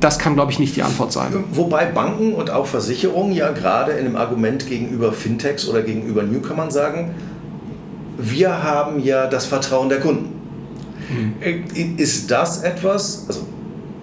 [0.00, 1.44] das kann, glaube ich, nicht die Antwort sein.
[1.52, 6.70] Wobei Banken und auch Versicherungen ja gerade in einem Argument gegenüber Fintechs oder gegenüber Newcomern
[6.70, 7.14] sagen,
[8.18, 10.40] wir haben ja das Vertrauen der Kunden.
[11.10, 11.96] Mhm.
[11.96, 13.46] Ist das etwas, also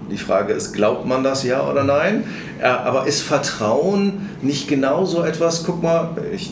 [0.10, 2.24] die Frage ist, glaubt man das ja oder nein?
[2.62, 6.52] Aber ist Vertrauen nicht genauso etwas, guck mal, ich,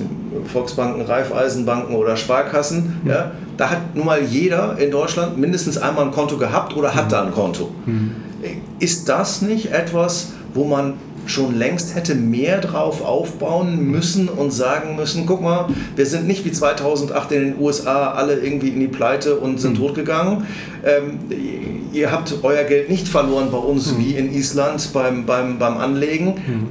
[0.52, 3.10] Volksbanken, Raiffeisenbanken oder Sparkassen, mhm.
[3.10, 7.06] ja, da hat nun mal jeder in Deutschland mindestens einmal ein Konto gehabt oder hat
[7.06, 7.10] mhm.
[7.10, 7.72] da ein Konto.
[7.86, 8.25] Mhm.
[8.80, 10.94] Ist das nicht etwas, wo man
[11.28, 16.46] schon längst hätte mehr drauf aufbauen müssen und sagen müssen, guck mal, wir sind nicht
[16.46, 19.84] wie 2008 in den USA alle irgendwie in die Pleite und sind mhm.
[19.84, 20.46] totgegangen.
[20.86, 21.20] Ähm,
[21.92, 24.00] ihr habt euer Geld nicht verloren bei uns mhm.
[24.00, 26.36] wie in Island beim, beim, beim Anlegen.
[26.36, 26.68] Mhm.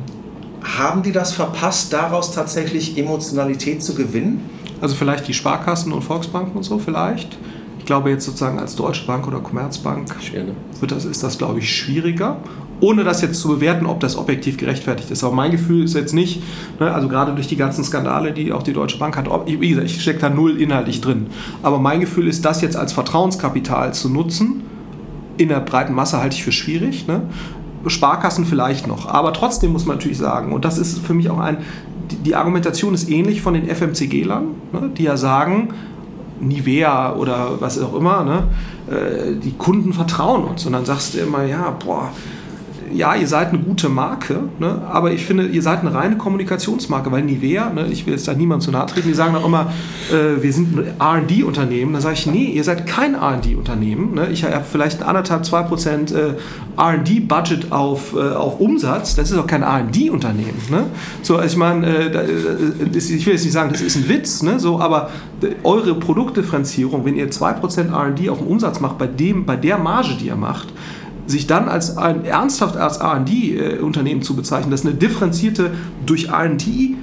[0.79, 4.49] Haben die das verpasst, daraus tatsächlich Emotionalität zu gewinnen?
[4.81, 7.39] Also vielleicht die Sparkassen und Volksbanken und so vielleicht.
[7.85, 10.53] Ich glaube jetzt sozusagen als Deutsche Bank oder Commerzbank Schwer, ne?
[10.81, 12.39] wird das, ist das, glaube ich, schwieriger.
[12.81, 15.23] Ohne das jetzt zu bewerten, ob das objektiv gerechtfertigt ist.
[15.23, 16.43] Aber mein Gefühl ist jetzt nicht,
[16.81, 19.85] ne, also gerade durch die ganzen Skandale, die auch die Deutsche Bank hat, wie gesagt,
[19.85, 21.27] ich stecke da null inhaltlich drin.
[21.63, 24.63] Aber mein Gefühl ist, das jetzt als Vertrauenskapital zu nutzen,
[25.37, 27.07] in der breiten Masse halte ich für schwierig.
[27.07, 27.21] Ne?
[27.87, 29.11] Sparkassen vielleicht noch.
[29.11, 31.59] Aber trotzdem muss man natürlich sagen, und das ist für mich auch ein,
[32.25, 35.75] die, Argumentation ist ähnlich von den FMCG-Lern, ne, die ja sagen,
[36.41, 38.45] Nivea oder was auch immer, ne?
[38.87, 40.67] Äh, die Kunden vertrauen uns.
[40.67, 42.11] Und dann sagst du immer, ja, boah,
[42.95, 44.83] ja, ihr seid eine gute Marke, ne?
[44.89, 48.35] aber ich finde, ihr seid eine reine Kommunikationsmarke, weil Nivea, ne, ich will jetzt da
[48.35, 49.73] niemand zu nahe treten, die sagen auch immer,
[50.11, 51.93] äh, wir sind ein RD-Unternehmen.
[51.93, 54.15] Da sage ich, nee, ihr seid kein RD-Unternehmen.
[54.15, 54.29] Ne?
[54.31, 56.35] Ich habe vielleicht anderthalb, zwei Prozent äh,
[56.79, 60.61] RD-Budget auf, äh, auf Umsatz, das ist auch kein RD-Unternehmen.
[60.71, 60.87] Ne?
[61.23, 64.43] So, also ich meine, äh, äh, ich will jetzt nicht sagen, das ist ein Witz,
[64.43, 64.61] ne?
[64.61, 65.11] so, aber
[65.63, 70.15] eure Produktdifferenzierung, wenn ihr 2% RD auf dem Umsatz macht, bei, dem, bei der Marge,
[70.21, 70.69] die ihr macht,
[71.27, 75.71] sich dann als ein ernsthaft als R&D-Unternehmen zu bezeichnen, das eine differenzierte
[76.05, 76.97] durch R&D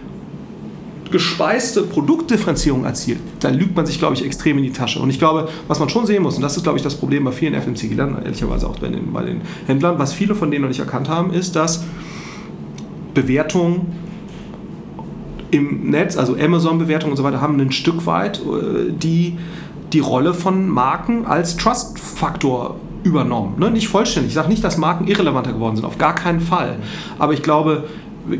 [1.11, 4.99] gespeiste Produktdifferenzierung erzielt, dann lügt man sich, glaube ich, extrem in die Tasche.
[4.99, 7.25] Und ich glaube, was man schon sehen muss, und das ist, glaube ich, das Problem
[7.25, 10.69] bei vielen FMCG-Ländern, ehrlicherweise auch bei den, bei den Händlern, was viele von denen noch
[10.69, 11.83] nicht erkannt haben, ist, dass
[13.13, 13.87] Bewertungen
[15.51, 19.37] im Netz, also Amazon-Bewertungen und so weiter, haben ein Stück weit äh, die,
[19.91, 23.55] die Rolle von Marken als Trust-Faktor übernommen.
[23.59, 23.71] Ne?
[23.71, 24.29] Nicht vollständig.
[24.29, 26.77] Ich sage nicht, dass Marken irrelevanter geworden sind, auf gar keinen Fall.
[27.19, 27.85] Aber ich glaube,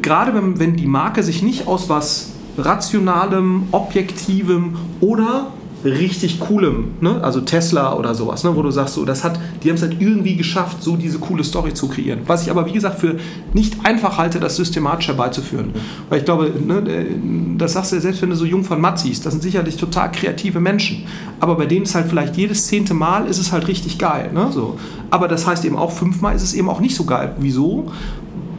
[0.01, 5.47] gerade wenn, wenn die Marke sich nicht aus was Rationalem, Objektivem oder
[5.83, 7.23] richtig coolem, ne?
[7.23, 8.55] also Tesla oder sowas, ne?
[8.55, 11.43] wo du sagst, so, das hat, die haben es halt irgendwie geschafft, so diese coole
[11.43, 12.21] Story zu kreieren.
[12.27, 13.17] Was ich aber, wie gesagt, für
[13.53, 15.71] nicht einfach halte, das systematisch herbeizuführen.
[16.09, 16.83] Weil ich glaube, ne,
[17.57, 19.77] das sagst du ja selbst, wenn du so jung von Matt siehst, das sind sicherlich
[19.77, 21.05] total kreative Menschen.
[21.39, 24.31] Aber bei denen ist halt vielleicht jedes zehnte Mal ist es halt richtig geil.
[24.33, 24.49] Ne?
[24.51, 24.77] So.
[25.09, 27.35] Aber das heißt eben auch, fünfmal ist es eben auch nicht so geil.
[27.39, 27.91] Wieso?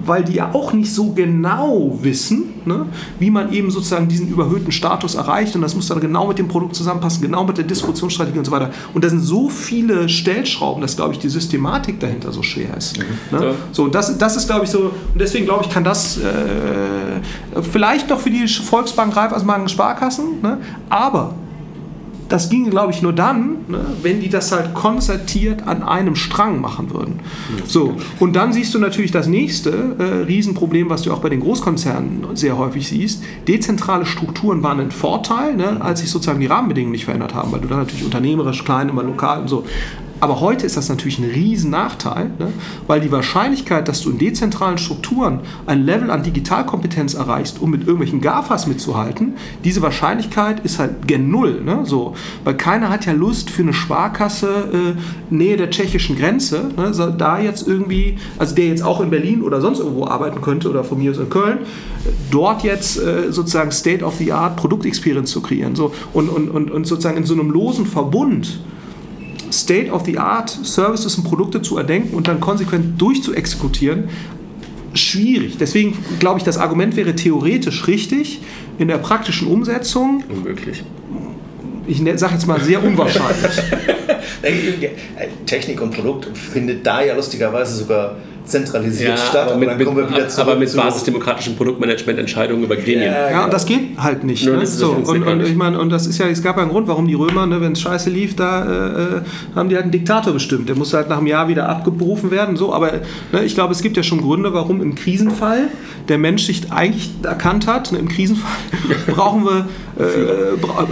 [0.05, 2.87] Weil die ja auch nicht so genau wissen, ne,
[3.19, 5.55] wie man eben sozusagen diesen überhöhten Status erreicht.
[5.55, 8.53] Und das muss dann genau mit dem Produkt zusammenpassen, genau mit der Distributionsstrategie und so
[8.53, 8.71] weiter.
[8.95, 12.99] Und da sind so viele Stellschrauben, dass, glaube ich, die Systematik dahinter so schwer ist.
[12.99, 13.39] Mhm.
[13.39, 13.47] Ne?
[13.47, 13.55] Ja.
[13.73, 14.79] So, das, das ist, glaube ich, so,
[15.13, 20.59] und deswegen, glaube ich, kann das äh, vielleicht noch für die Volksbank Raiffeisenbanken Sparkassen, ne,
[20.89, 21.35] aber
[22.33, 26.63] das ginge, glaube ich, nur dann, ne, wenn die das halt konzertiert an einem Strang
[26.63, 27.21] machen würden.
[27.67, 31.41] So, und dann siehst du natürlich das nächste äh, Riesenproblem, was du auch bei den
[31.41, 33.23] Großkonzernen sehr häufig siehst.
[33.47, 37.61] Dezentrale Strukturen waren ein Vorteil, ne, als sich sozusagen die Rahmenbedingungen nicht verändert haben, weil
[37.61, 39.65] du dann natürlich unternehmerisch, klein, immer lokal und so.
[40.23, 42.53] Aber heute ist das natürlich ein riesen Nachteil, ne?
[42.87, 47.81] weil die Wahrscheinlichkeit, dass du in dezentralen Strukturen ein Level an Digitalkompetenz erreichst, um mit
[47.81, 51.63] irgendwelchen GAFAs mitzuhalten, diese Wahrscheinlichkeit ist halt gen Null.
[51.65, 51.81] Ne?
[51.83, 52.15] So,
[52.45, 56.95] weil keiner hat ja Lust für eine Sparkasse äh, Nähe der tschechischen Grenze, ne?
[56.95, 60.71] so, da jetzt irgendwie, also der jetzt auch in Berlin oder sonst irgendwo arbeiten könnte
[60.71, 61.59] oder von mir aus in Köln,
[62.31, 65.75] dort jetzt äh, sozusagen State-of-the-Art Produktexperience zu kreieren.
[65.75, 68.61] So, und, und, und, und sozusagen in so einem losen Verbund
[69.53, 74.05] State-of-the-Art Services und Produkte zu erdenken und dann konsequent durchzuexekutieren,
[74.95, 75.57] schwierig.
[75.59, 78.41] Deswegen glaube ich, das Argument wäre theoretisch richtig,
[78.79, 80.83] in der praktischen Umsetzung unmöglich.
[81.87, 83.53] Ich ne-, sage jetzt mal sehr unwahrscheinlich.
[85.47, 89.51] Technik und Produkt findet da ja lustigerweise sogar zentralisiert ja, statt.
[89.51, 93.13] Aber mit, mit, aber mit basisdemokratischem Produktmanagement Entscheidungen über Gremien.
[93.13, 94.45] Ja, ja, und das geht halt nicht.
[94.47, 94.67] Ne?
[94.67, 97.07] So, und, und, ich meine, und das ist ja, es gab ja einen Grund, warum
[97.07, 99.21] die Römer, ne, wenn es scheiße lief, da äh, äh,
[99.55, 100.69] haben die halt einen Diktator bestimmt.
[100.69, 102.57] Der musste halt nach einem Jahr wieder abgerufen werden.
[102.57, 102.93] So, aber
[103.33, 105.69] ne, ich glaube, es gibt ja schon Gründe, warum im Krisenfall
[106.09, 108.51] der Mensch sich eigentlich erkannt hat, ne, im Krisenfall
[109.07, 109.67] brauchen wir
[109.99, 110.87] äh, bra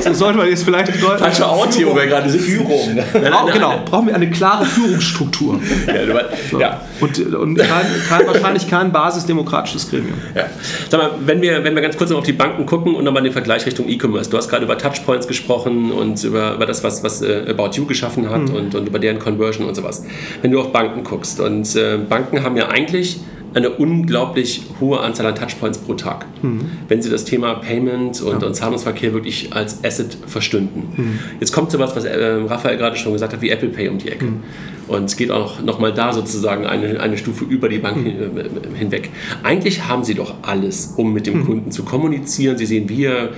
[0.00, 2.94] so sollte man jetzt vielleicht falsche Audio gerade Führung.
[3.12, 3.52] Führung.
[3.52, 5.60] genau, brauchen wir eine klare Führungsstruktur.
[5.86, 6.20] Ja,
[6.50, 6.60] so.
[6.60, 6.80] ja.
[7.00, 10.14] Und, und kein, kein, wahrscheinlich kein basisdemokratisches Gremium.
[10.34, 10.46] Ja.
[10.88, 13.22] Sag mal, wenn wir, wenn wir ganz kurz noch auf die Banken gucken und nochmal
[13.22, 14.30] den Vergleich Richtung E-Commerce.
[14.30, 17.86] Du hast gerade über Touchpoints gesprochen und über, über das, was, was uh, About You
[17.86, 18.54] geschaffen hat mhm.
[18.54, 20.04] und, und über deren Conversion und sowas.
[20.42, 23.20] Wenn du auf Banken guckst und äh, Banken haben ja eigentlich
[23.54, 26.66] eine unglaublich hohe Anzahl an Touchpoints pro Tag, mhm.
[26.88, 28.48] wenn sie das Thema Payment und, ja.
[28.48, 30.88] und, Zahlungsverkehr wirklich als Asset verstünden.
[30.96, 31.18] Mhm.
[31.38, 33.98] Jetzt kommt so was, was äh, Raphael gerade schon gesagt hat, wie Apple Pay um
[33.98, 34.24] die Ecke.
[34.24, 34.42] Mhm.
[34.88, 38.38] Und es geht auch nochmal da sozusagen eine, eine Stufe über die Bank mhm.
[38.38, 38.44] äh,
[38.76, 39.10] hinweg.
[39.42, 41.46] Eigentlich haben sie doch alles, um mit dem mhm.
[41.46, 42.58] Kunden zu kommunizieren.
[42.58, 43.30] Sie sehen, wie er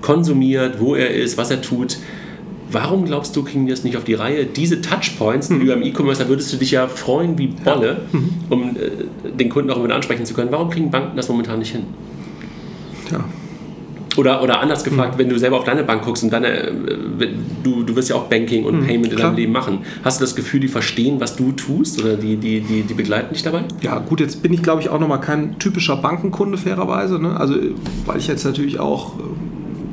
[0.00, 1.98] konsumiert, wo er ist, was er tut.
[2.70, 4.44] Warum glaubst du, kriegen wir es nicht auf die Reihe?
[4.44, 5.60] Diese Touchpoints, mhm.
[5.60, 8.18] die du im E-Commerce, da würdest du dich ja freuen wie Bolle, ja.
[8.18, 8.30] mhm.
[8.50, 10.52] um äh, den Kunden auch immer ansprechen zu können.
[10.52, 11.84] Warum kriegen Banken das momentan nicht hin?
[13.10, 13.24] Ja.
[14.18, 15.18] Oder, oder anders gefragt, mhm.
[15.20, 16.72] wenn du selber auf deine Bank guckst und deine, äh,
[17.62, 19.78] du, du wirst ja auch Banking und mhm, Payment in deinem Leben machen.
[20.04, 23.32] Hast du das Gefühl, die verstehen, was du tust oder die, die, die, die begleiten
[23.32, 23.62] dich dabei?
[23.80, 27.20] Ja, gut, jetzt bin ich glaube ich auch nochmal kein typischer Bankenkunde fairerweise.
[27.20, 27.38] Ne?
[27.38, 27.54] Also,
[28.06, 29.22] weil ich jetzt natürlich auch äh,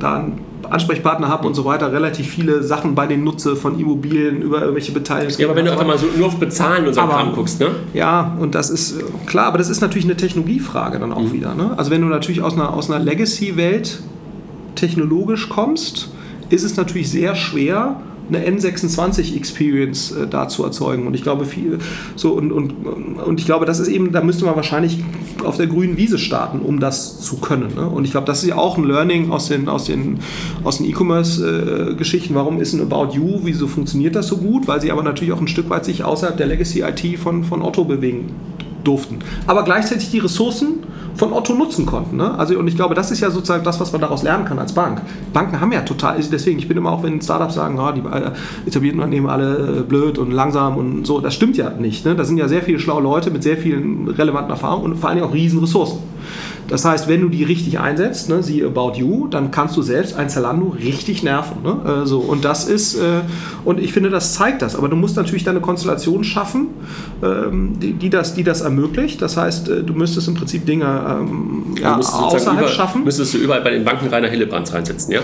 [0.00, 0.26] da
[0.70, 4.92] Ansprechpartner habe und so weiter, relativ viele Sachen bei den Nutze von Immobilien über irgendwelche
[4.92, 5.38] Beteiligungen.
[5.38, 7.68] Ja, aber wenn du einfach mal so nur auf Bezahlen und so Kram guckst, ne?
[7.94, 8.96] Ja, und das ist
[9.26, 11.32] klar, aber das ist natürlich eine Technologiefrage dann auch mhm.
[11.32, 11.54] wieder.
[11.54, 11.74] Ne?
[11.76, 14.00] Also wenn du natürlich aus einer, aus einer Legacy-Welt
[14.74, 16.10] technologisch kommst,
[16.50, 21.06] ist es natürlich sehr schwer, eine N26-Experience äh, da zu erzeugen.
[21.06, 21.78] Und ich glaube, viel,
[22.16, 25.02] so und, und, und ich glaube, das ist eben, da müsste man wahrscheinlich
[25.44, 27.74] auf der grünen Wiese starten, um das zu können.
[27.74, 27.86] Ne?
[27.86, 30.18] Und ich glaube, das ist ja auch ein Learning aus den, aus den,
[30.64, 32.32] aus den E-Commerce-Geschichten.
[32.32, 33.40] Äh, Warum ist ein About You?
[33.44, 34.66] Wieso funktioniert das so gut?
[34.66, 37.84] Weil sie aber natürlich auch ein Stück weit sich außerhalb der Legacy-IT von, von Otto
[37.84, 38.30] bewegen
[38.84, 39.18] durften.
[39.46, 40.84] Aber gleichzeitig die Ressourcen
[41.16, 42.16] von Otto nutzen konnten.
[42.16, 42.38] Ne?
[42.38, 44.72] Also, und ich glaube, das ist ja sozusagen das, was man daraus lernen kann als
[44.72, 45.00] Bank.
[45.32, 48.32] Banken haben ja total, deswegen, ich bin immer auch, wenn Startups sagen, oh, die äh,
[48.66, 52.04] etablierten Unternehmen alle äh, blöd und langsam und so, das stimmt ja nicht.
[52.04, 52.14] Ne?
[52.14, 55.24] Da sind ja sehr viele schlaue Leute mit sehr vielen relevanten Erfahrungen und vor Dingen
[55.24, 55.98] auch riesen Ressourcen.
[56.68, 60.16] Das heißt, wenn du die richtig einsetzt, ne, sie About You, dann kannst du selbst
[60.16, 61.62] ein Zalando richtig nerven.
[61.62, 62.02] Ne?
[62.02, 63.20] Äh, so, und das ist, äh,
[63.64, 64.74] und ich finde, das zeigt das.
[64.74, 66.68] Aber du musst natürlich dann eine Konstellation schaffen,
[67.22, 69.22] ähm, die, die, das, die das ermöglicht.
[69.22, 73.04] Das heißt, äh, du müsstest im Prinzip Dinge ähm, ja, außerhalb über, schaffen.
[73.04, 75.20] Müsstest du überall bei den Banken Rainer Hillebrands reinsetzen, ja?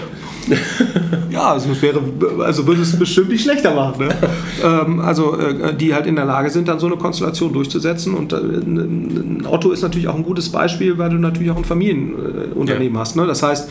[1.31, 2.01] ja, also, es wäre,
[2.45, 4.07] also würde es bestimmt nicht schlechter machen.
[4.07, 4.15] Ne?
[4.65, 8.15] ähm, also, äh, die halt in der Lage sind, dann so eine Konstellation durchzusetzen.
[8.15, 12.95] Und äh, Otto ist natürlich auch ein gutes Beispiel, weil du natürlich auch ein Familienunternehmen
[12.95, 13.01] ja.
[13.01, 13.17] hast.
[13.17, 13.27] Ne?
[13.27, 13.69] Das heißt,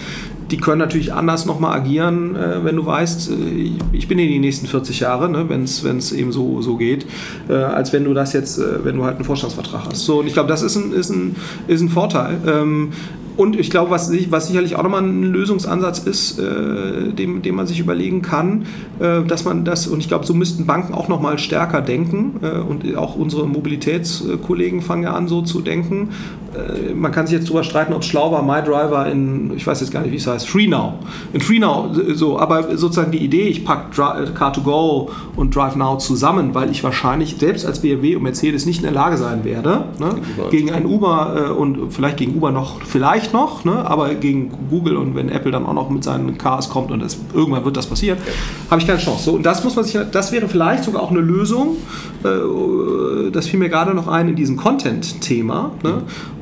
[0.51, 4.39] die können natürlich anders nochmal agieren, äh, wenn du weißt, äh, ich bin in die
[4.39, 7.05] nächsten 40 Jahre, ne, wenn es eben so, so geht,
[7.49, 10.05] äh, als wenn du das jetzt, äh, wenn du halt einen Vorstandsvertrag hast.
[10.05, 11.35] So, und ich glaube, das ist ein, ist ein,
[11.67, 12.37] ist ein Vorteil.
[12.45, 12.89] Ähm,
[13.37, 17.65] und ich glaube, was, was sicherlich auch nochmal ein Lösungsansatz ist, äh, dem, dem man
[17.65, 18.65] sich überlegen kann,
[18.99, 22.59] äh, dass man das, und ich glaube, so müssten Banken auch nochmal stärker denken äh,
[22.59, 26.09] und auch unsere Mobilitätskollegen fangen ja an, so zu denken.
[26.53, 29.79] Äh, man kann sich jetzt darüber streiten, ob es schlau war, MyDriver in, ich weiß
[29.81, 30.93] jetzt gar nicht, wie es heißt, FreeNow.
[31.33, 36.83] In FreeNow, so, aber sozusagen die Idee, ich packe Car2Go und DriveNow zusammen, weil ich
[36.83, 40.15] wahrscheinlich selbst als BMW und Mercedes nicht in der Lage sein werde, ne,
[40.49, 43.85] gegen ein Uber äh, und vielleicht gegen Uber noch, vielleicht noch, ne?
[43.89, 47.17] aber gegen Google und wenn Apple dann auch noch mit seinen Cars kommt und das,
[47.33, 48.33] irgendwann wird das passieren, ja.
[48.69, 49.23] habe ich keine Chance.
[49.23, 51.77] So, und das muss man sich, das wäre vielleicht sogar auch eine Lösung.
[52.23, 55.71] Äh, das fiel mir gerade noch ein in diesem Content-Thema.
[55.83, 55.89] Ne?
[55.89, 56.01] Mhm.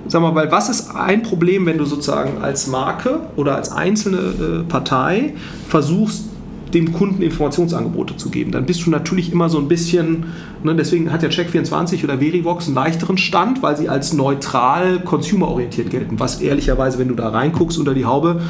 [0.10, 4.18] Sag mal, weil was ist ein Problem, wenn du sozusagen als Marke oder als einzelne
[4.18, 5.36] äh, Partei
[5.68, 6.26] versuchst,
[6.74, 8.52] dem Kunden Informationsangebote zu geben.
[8.52, 10.26] Dann bist du natürlich immer so ein bisschen,
[10.64, 15.90] ne, deswegen hat ja Check24 oder Verivox einen leichteren Stand, weil sie als neutral consumerorientiert
[15.90, 18.42] gelten, was ehrlicherweise, wenn du da reinguckst unter die Haube,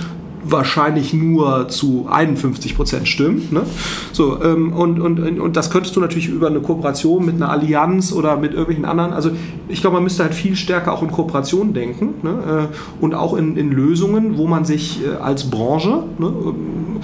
[0.44, 3.52] wahrscheinlich nur zu 51 Prozent stimmt.
[3.52, 3.64] Ne?
[4.12, 8.14] So, ähm, und, und, und das könntest du natürlich über eine Kooperation mit einer Allianz
[8.14, 9.32] oder mit irgendwelchen anderen, also
[9.68, 12.70] ich glaube, man müsste halt viel stärker auch in Kooperation denken ne?
[12.70, 17.00] äh, und auch in, in Lösungen, wo man sich äh, als Branche ne, ähm,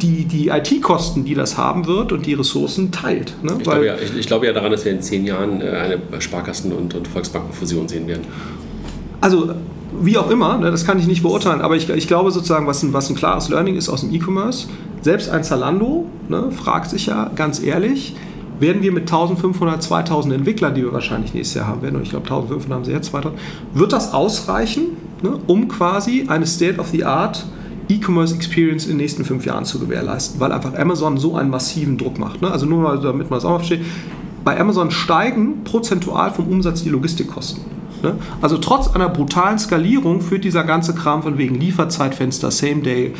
[0.00, 3.34] die, die IT-Kosten, die das haben wird und die Ressourcen teilt.
[3.42, 3.54] Ne?
[3.58, 6.20] Ich, glaube ja, ich, ich, glaube ja daran, dass wir in zehn Jahren äh, eine
[6.20, 8.22] Sparkassen- und, und Volksbankenfusion sehen werden.
[9.20, 9.54] Also
[10.00, 12.82] wie auch immer, ne, das kann ich nicht beurteilen, aber ich, ich glaube sozusagen, was
[12.82, 14.68] ein, was ein klares Learning ist aus dem E-Commerce,
[15.02, 18.14] selbst ein Zalando ne, fragt sich ja ganz ehrlich,
[18.60, 22.10] werden wir mit 1500, 2000 Entwicklern, die wir wahrscheinlich nächstes Jahr haben werden, und ich
[22.10, 23.40] glaube 1500 haben sie jetzt, 2000,
[23.74, 27.46] wird das ausreichen, ne, um quasi eine State-of-the-Art
[27.88, 31.96] E-Commerce Experience in den nächsten fünf Jahren zu gewährleisten, weil einfach Amazon so einen massiven
[31.96, 32.42] Druck macht.
[32.42, 32.50] Ne?
[32.50, 33.80] Also nur mal, damit man das auch mal versteht,
[34.44, 37.77] bei Amazon steigen prozentual vom Umsatz die Logistikkosten.
[38.02, 38.14] Ne?
[38.40, 43.14] Also trotz einer brutalen Skalierung führt dieser ganze Kram von wegen Lieferzeitfenster, Same Day,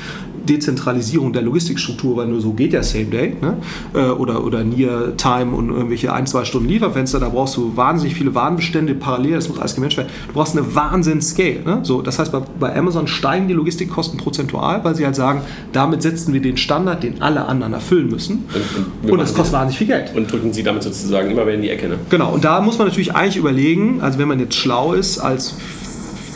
[0.49, 3.57] Dezentralisierung der Logistikstruktur, weil nur so geht ja Same Day ne?
[3.95, 8.15] Äh, oder, oder Near Time und irgendwelche ein, zwei Stunden Lieferfenster, da brauchst du wahnsinnig
[8.15, 10.11] viele Warenbestände parallel, das muss alles gemanagt werden.
[10.29, 11.61] Du brauchst eine Wahnsinn-Scale.
[11.65, 11.81] Ne?
[11.83, 15.43] So, das heißt, bei, bei Amazon steigen die Logistikkosten prozentual, weil sie halt sagen,
[15.73, 18.45] damit setzen wir den Standard, den alle anderen erfüllen müssen.
[18.55, 20.13] Und, und, und das kostet wahnsinnig viel Geld.
[20.15, 21.89] Und drücken sie damit sozusagen immer wieder in die Ecke.
[21.89, 21.99] Ne?
[22.11, 25.55] Genau, und da muss man natürlich eigentlich überlegen, also wenn man jetzt schlau ist als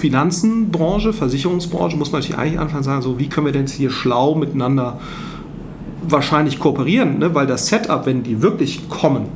[0.02, 3.90] Finanzenbranche, Versicherungsbranche, muss man natürlich eigentlich anfangen zu sagen, so, wie können wir denn hier
[3.90, 4.98] schlau miteinander
[6.02, 7.36] wahrscheinlich kooperieren, ne?
[7.36, 9.26] weil das Setup, wenn die wirklich kommen,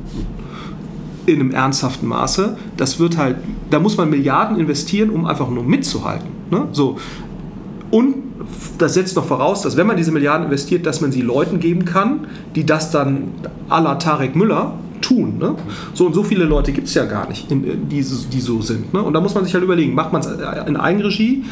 [1.25, 3.37] in einem ernsthaften Maße, das wird halt,
[3.69, 6.27] da muss man Milliarden investieren, um einfach nur mitzuhalten.
[6.51, 6.67] Ne?
[6.73, 6.97] So.
[7.89, 8.15] Und
[8.77, 11.85] das setzt noch voraus, dass wenn man diese Milliarden investiert, dass man sie Leuten geben
[11.85, 13.29] kann, die das dann
[13.69, 15.37] à la Tarek Müller tun.
[15.39, 15.55] Ne?
[15.93, 18.93] So und so viele Leute gibt es ja gar nicht, in, die, die so sind.
[18.93, 19.01] Ne?
[19.01, 20.27] Und da muss man sich halt überlegen, macht man es
[20.67, 21.43] in Eigenregie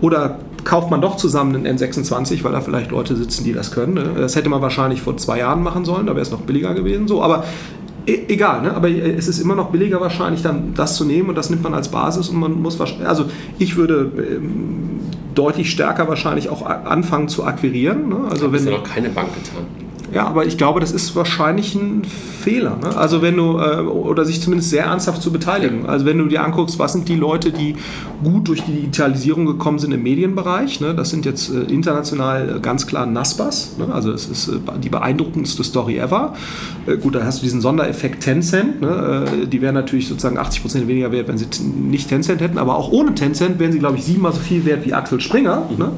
[0.00, 3.94] oder kauft man doch zusammen einen N26, weil da vielleicht Leute sitzen, die das können.
[3.94, 4.10] Ne?
[4.16, 7.08] Das hätte man wahrscheinlich vor zwei Jahren machen sollen, da wäre es noch billiger gewesen.
[7.08, 7.44] So, aber
[8.06, 8.74] e egal, ne?
[8.74, 11.74] aber es ist immer noch billiger wahrscheinlich dann das zu nehmen und das nimmt man
[11.74, 13.24] als Basis und man muss wahrscheinlich, also
[13.58, 15.00] ich würde ähm,
[15.34, 18.08] deutlich stärker wahrscheinlich auch anfangen zu akquirieren.
[18.08, 18.16] Ne?
[18.30, 19.64] Also das wenn, ja noch keine Bank getan.
[20.12, 22.76] Ja, aber ich glaube, das ist wahrscheinlich ein Fehler.
[22.82, 22.96] Ne?
[22.96, 25.86] Also wenn du, äh, oder sich zumindest sehr ernsthaft zu beteiligen.
[25.86, 27.76] Also wenn du dir anguckst, was sind die Leute, die
[28.24, 30.80] gut durch die Digitalisierung gekommen sind im Medienbereich.
[30.80, 30.94] Ne?
[30.94, 33.76] Das sind jetzt äh, international äh, ganz klar NASPAs.
[33.78, 33.92] Ne?
[33.92, 36.34] Also es ist äh, die beeindruckendste Story ever.
[36.86, 38.80] Äh, gut, da hast du diesen Sondereffekt Tencent.
[38.80, 39.26] Ne?
[39.42, 42.58] Äh, die wären natürlich sozusagen 80% weniger wert, wenn sie nicht Tencent hätten.
[42.58, 45.68] Aber auch ohne Tencent wären sie, glaube ich, siebenmal so viel wert wie Axel Springer.
[45.70, 45.78] Mhm.
[45.78, 45.92] Ne?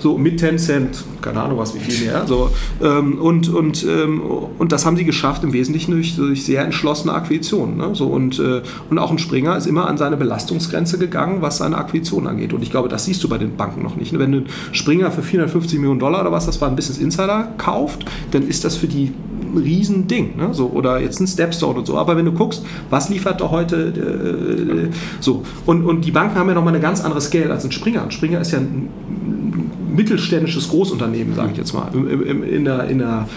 [0.00, 2.26] So mit Tencent, keine Ahnung was, wie viel mehr.
[2.26, 2.50] So,
[2.82, 4.22] ähm, und und, und, ähm,
[4.58, 7.76] und das haben sie geschafft im Wesentlichen durch, durch sehr entschlossene Akquisitionen.
[7.76, 7.90] Ne?
[7.94, 11.76] So, und, äh, und auch ein Springer ist immer an seine Belastungsgrenze gegangen, was seine
[11.76, 12.52] Akquisition angeht.
[12.52, 14.12] Und ich glaube, das siehst du bei den Banken noch nicht.
[14.12, 14.18] Ne?
[14.18, 17.52] Wenn du einen Springer für 450 Millionen Dollar oder was das war, ein Business Insider
[17.58, 19.12] kauft, dann ist das für die
[19.54, 20.36] ein Riesending.
[20.36, 20.48] Ne?
[20.52, 21.96] So, oder jetzt ein Stepstone und so.
[21.96, 25.42] Aber wenn du guckst, was liefert da heute äh, so.
[25.66, 28.02] Und, und die Banken haben ja nochmal eine ganz andere Scale als ein Springer.
[28.02, 28.88] Ein Springer ist ja ein
[29.94, 31.88] mittelständisches Großunternehmen, sage ich jetzt mal.
[31.94, 33.28] In der, in, der,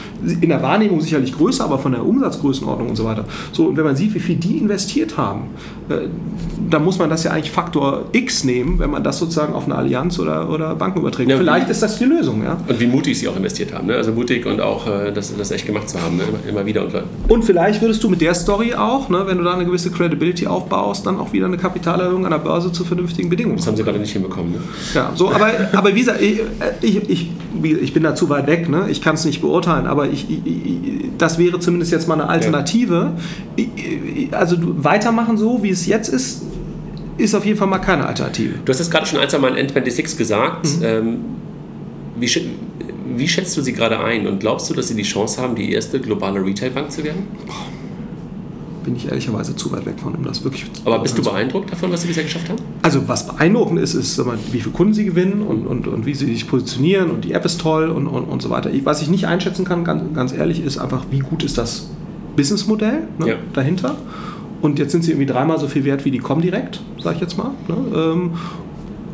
[0.42, 3.26] in der Wahrnehmung sicherlich größer, aber von der Umsatzgrößenordnung und so weiter.
[3.52, 5.44] So, und wenn man sieht, wie viel die investiert haben,
[5.90, 6.08] äh,
[6.70, 9.76] dann muss man das ja eigentlich Faktor X nehmen, wenn man das sozusagen auf eine
[9.76, 11.30] Allianz oder, oder Banken überträgt.
[11.30, 12.44] Ja, Vielleicht ist das die Lösung.
[12.44, 12.58] Ja?
[12.68, 13.88] Und wie mutig sie auch investiert haben.
[13.88, 13.96] Ne?
[13.96, 16.24] Also mutig und auch äh, das, das echt gemacht zu haben, ne?
[16.24, 16.84] immer, immer, wieder.
[16.84, 16.94] Und,
[17.30, 20.48] und vielleicht würdest du mit der Story auch, ne, wenn du da eine gewisse Credibility
[20.48, 23.58] aufbaust, dann auch wieder eine Kapitalerhöhung an der Börse zu vernünftigen Bedingungen.
[23.58, 24.54] Das haben sie gerade nicht hinbekommen.
[24.54, 24.60] Ne?
[24.94, 26.20] Ja, so, aber, aber wie gesagt,
[26.82, 27.32] ich, ich, ich,
[27.64, 28.88] ich bin da zu weit weg, ne?
[28.90, 30.42] ich kann es nicht beurteilen, aber ich, ich,
[31.18, 33.14] das wäre zumindest jetzt mal eine Alternative.
[33.58, 33.66] Ja.
[34.38, 36.44] Also weitermachen so, wie es jetzt ist,
[37.18, 38.56] ist auf jeden Fall mal keine Alternative.
[38.64, 40.68] Du hast es gerade schon ein, zwei Mal in N26 gesagt.
[40.78, 40.84] Mhm.
[40.84, 41.18] Ähm,
[42.20, 42.30] wie,
[43.16, 45.72] wie, schätzt du sie gerade ein und glaubst du, dass sie die Chance haben, die
[45.72, 47.28] erste globale Retailbank zu werden?
[48.88, 51.92] Bin ich ehrlicherweise zu weit weg von, um das wirklich Aber bist du beeindruckt davon,
[51.92, 52.58] was sie bisher geschafft haben?
[52.84, 54.18] Also, was beeindruckend ist, ist,
[54.54, 57.44] wie viele Kunden sie gewinnen und, und, und wie sie sich positionieren und die App
[57.44, 58.72] ist toll und, und, und so weiter.
[58.86, 61.90] Was ich nicht einschätzen kann, ganz, ganz ehrlich, ist einfach, wie gut ist das
[62.38, 63.36] Businessmodell ne, ja.
[63.52, 63.98] dahinter
[64.62, 67.38] und jetzt sind sie irgendwie dreimal so viel wert wie die Comdirect, sage ich jetzt
[67.38, 67.52] mal.
[67.68, 67.76] Ne?
[67.94, 68.32] Ähm,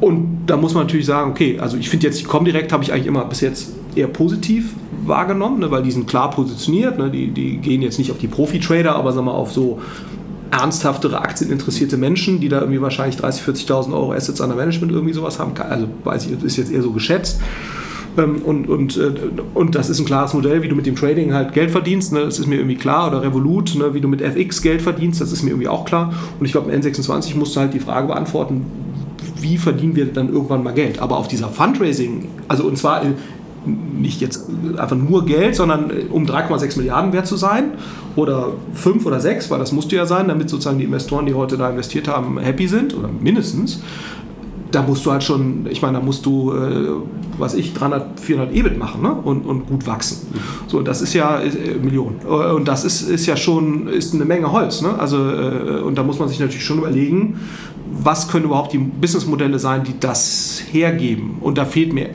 [0.02, 2.94] und da muss man natürlich sagen, okay, also ich finde jetzt die Comdirect habe ich
[2.94, 4.76] eigentlich immer bis jetzt eher positiv
[5.08, 6.98] wahrgenommen, ne, weil die sind klar positioniert.
[6.98, 9.80] Ne, die, die gehen jetzt nicht auf die Profi-Trader, aber sagen wir auf so
[10.52, 15.40] ernsthaftere aktieninteressierte Menschen, die da irgendwie wahrscheinlich 30.000, 40.000 Euro Assets under Management irgendwie sowas
[15.40, 15.54] haben.
[15.58, 17.40] Also weiß ich, ist jetzt eher so geschätzt.
[18.18, 19.12] Ähm, und, und, äh,
[19.54, 22.22] und das ist ein klares Modell, wie du mit dem Trading halt Geld verdienst, ne?
[22.22, 23.08] das ist mir irgendwie klar.
[23.08, 23.94] Oder Revolut, ne?
[23.94, 26.14] wie du mit FX Geld verdienst, das ist mir irgendwie auch klar.
[26.40, 28.66] Und ich glaube, im N26 musst du halt die Frage beantworten,
[29.40, 31.00] wie verdienen wir dann irgendwann mal Geld?
[31.00, 33.02] Aber auf dieser Fundraising, also und zwar
[33.66, 34.48] nicht jetzt
[34.78, 37.72] einfach nur Geld, sondern äh, um 3,6 Milliarden wert zu sein
[38.16, 41.58] oder 5 oder 6, weil das musste ja sein, damit sozusagen die Investoren, die heute
[41.58, 43.82] da investiert haben, happy sind oder mindestens
[44.74, 46.90] da musst du halt schon, ich meine, da musst du, äh,
[47.38, 49.14] was ich, 300, 400 EBIT machen ne?
[49.14, 50.28] und, und gut wachsen.
[50.68, 52.20] So, das ist ja äh, Millionen.
[52.26, 54.82] Äh, und das ist, ist ja schon ist eine Menge Holz.
[54.82, 54.98] Ne?
[54.98, 57.40] Also, äh, und da muss man sich natürlich schon überlegen,
[57.92, 61.38] was können überhaupt die Businessmodelle sein, die das hergeben.
[61.42, 62.10] Und da fehlt mir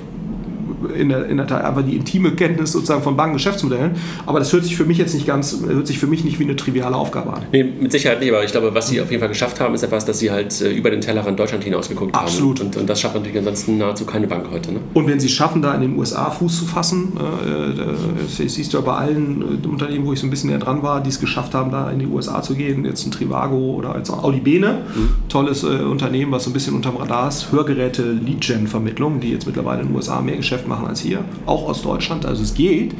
[0.96, 3.92] in der, in der Tat einfach die intime Kenntnis sozusagen von Bankengeschäftsmodellen.
[4.26, 6.44] Aber das hört sich für mich jetzt nicht ganz, hört sich für mich nicht wie
[6.44, 7.42] eine triviale Aufgabe an.
[7.52, 9.82] Nee, mit Sicherheit nicht, aber ich glaube, was sie auf jeden Fall geschafft haben, ist
[9.82, 12.24] etwas, dass sie halt äh, über den Tellerrand Deutschland hinausgeguckt haben.
[12.24, 12.60] Absolut.
[12.60, 14.72] Und, das schafft natürlich ansonsten nahezu keine Bank heute.
[14.72, 14.80] Ne?
[14.94, 18.72] Und wenn sie es schaffen, da in den USA Fuß zu fassen, äh, das siehst
[18.72, 21.10] du ja bei allen äh, Unternehmen, wo ich so ein bisschen näher dran war, die
[21.10, 24.40] es geschafft haben, da in die USA zu gehen, jetzt ein Trivago oder auch Audi
[24.40, 25.08] Bene, mhm.
[25.28, 29.82] tolles äh, Unternehmen, was so ein bisschen unterm Radar ist, Hörgeräte Lead-Gen-Vermittlung, die jetzt mittlerweile
[29.82, 32.94] in den USA mehr Geschäft machen als hier auch aus Deutschland, also es geht.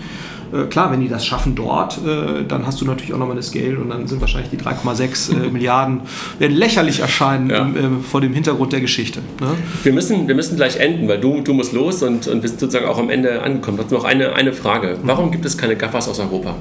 [0.53, 3.43] Äh, klar, wenn die das schaffen dort, äh, dann hast du natürlich auch nochmal eine
[3.43, 6.01] Scale und dann sind wahrscheinlich die 3,6 äh, Milliarden
[6.39, 7.63] werden lächerlich erscheinen ja.
[7.63, 9.21] im, vor dem Hintergrund der Geschichte.
[9.41, 9.49] Ne?
[9.83, 12.61] Wir, müssen, wir müssen gleich enden, weil du, du musst los und, und wir sind
[12.61, 13.79] sozusagen auch am Ende angekommen.
[13.79, 14.99] Hast noch eine, eine Frage.
[15.03, 16.55] Warum gibt es keine Gaffers aus Europa?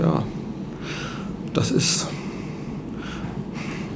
[0.00, 0.22] Ja,
[1.54, 2.08] das ist.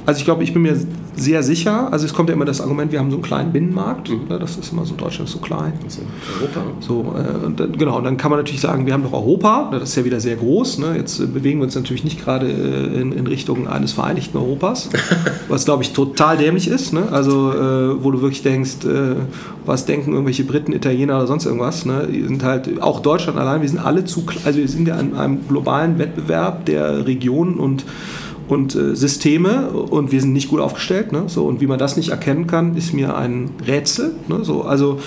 [0.05, 0.77] Also ich glaube, ich bin mir
[1.15, 1.91] sehr sicher.
[1.91, 4.09] Also es kommt ja immer das Argument, wir haben so einen kleinen Binnenmarkt.
[4.09, 4.27] Mhm.
[4.29, 5.73] Ne, das ist immer so, Deutschland ist so klein.
[5.83, 6.01] Also
[6.39, 6.61] Europa.
[6.79, 9.69] So, äh, und dann, genau, und dann kann man natürlich sagen, wir haben doch Europa,
[9.71, 10.79] ne, das ist ja wieder sehr groß.
[10.79, 10.95] Ne?
[10.97, 14.89] Jetzt äh, bewegen wir uns natürlich nicht gerade äh, in, in, Richtung eines vereinigten Europas,
[15.47, 16.93] was glaube ich total dämlich ist.
[16.93, 17.03] Ne?
[17.11, 19.15] Also äh, wo du wirklich denkst, äh,
[19.65, 21.85] was denken irgendwelche Briten, Italiener oder sonst irgendwas.
[21.85, 22.07] Ne?
[22.11, 25.15] Die sind halt, auch Deutschland allein, wir sind alle zu, also wir sind ja in
[25.15, 27.85] einem globalen Wettbewerb der Regionen und
[28.47, 31.11] und äh, Systeme und wir sind nicht gut aufgestellt.
[31.11, 31.23] Ne?
[31.27, 34.11] So, und wie man das nicht erkennen kann, ist mir ein Rätsel.
[34.27, 34.43] Ne?
[34.43, 34.99] So, also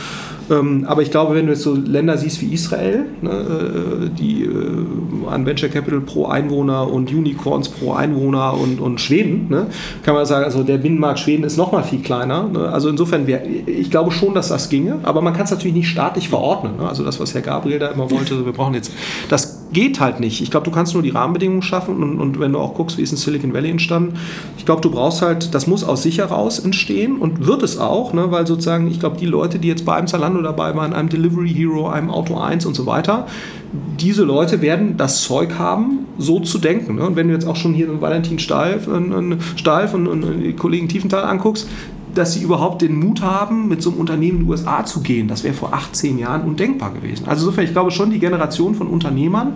[0.50, 4.44] ähm, aber ich glaube, wenn du jetzt so Länder siehst wie Israel, ne, äh, die
[4.44, 9.66] äh, an Venture Capital pro Einwohner und Unicorns pro Einwohner und, und Schweden, ne,
[10.04, 12.48] kann man sagen, also der Binnenmarkt Schweden ist noch mal viel kleiner.
[12.48, 12.68] Ne?
[12.68, 15.88] Also insofern, wär, ich glaube schon, dass das ginge, aber man kann es natürlich nicht
[15.88, 16.76] staatlich verordnen.
[16.78, 16.88] Ne?
[16.88, 18.92] Also das, was Herr Gabriel da immer wollte, also wir brauchen jetzt,
[19.28, 20.40] das geht halt nicht.
[20.40, 23.02] Ich glaube, du kannst nur die Rahmenbedingungen schaffen und, und wenn du auch guckst, wie
[23.02, 24.14] ist in Silicon Valley entstanden,
[24.58, 28.12] ich glaube, du brauchst halt, das muss aus sich heraus entstehen und wird es auch,
[28.12, 28.30] ne?
[28.30, 31.52] weil sozusagen, ich glaube, die Leute, die jetzt bei einem Zalando dabei waren, einem Delivery
[31.52, 33.26] Hero, einem Auto 1 und so weiter,
[34.00, 36.96] diese Leute werden das Zeug haben, so zu denken.
[36.96, 37.06] Ne?
[37.06, 40.88] Und wenn du jetzt auch schon hier Valentin Steif, äh, Steif und, und die Kollegen
[40.88, 41.68] Tiefenthal anguckst,
[42.16, 45.28] dass sie überhaupt den Mut haben, mit so einem Unternehmen in die USA zu gehen.
[45.28, 47.26] Das wäre vor 18 Jahren undenkbar gewesen.
[47.26, 49.54] Also insofern, ich glaube schon, die Generation von Unternehmern,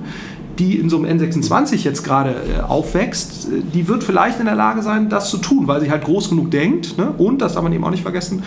[0.58, 4.54] die in so einem N26 jetzt gerade äh, aufwächst, äh, die wird vielleicht in der
[4.54, 6.98] Lage sein, das zu tun, weil sie halt groß genug denkt.
[6.98, 7.12] Ne?
[7.16, 8.42] Und, das darf man eben auch nicht vergessen,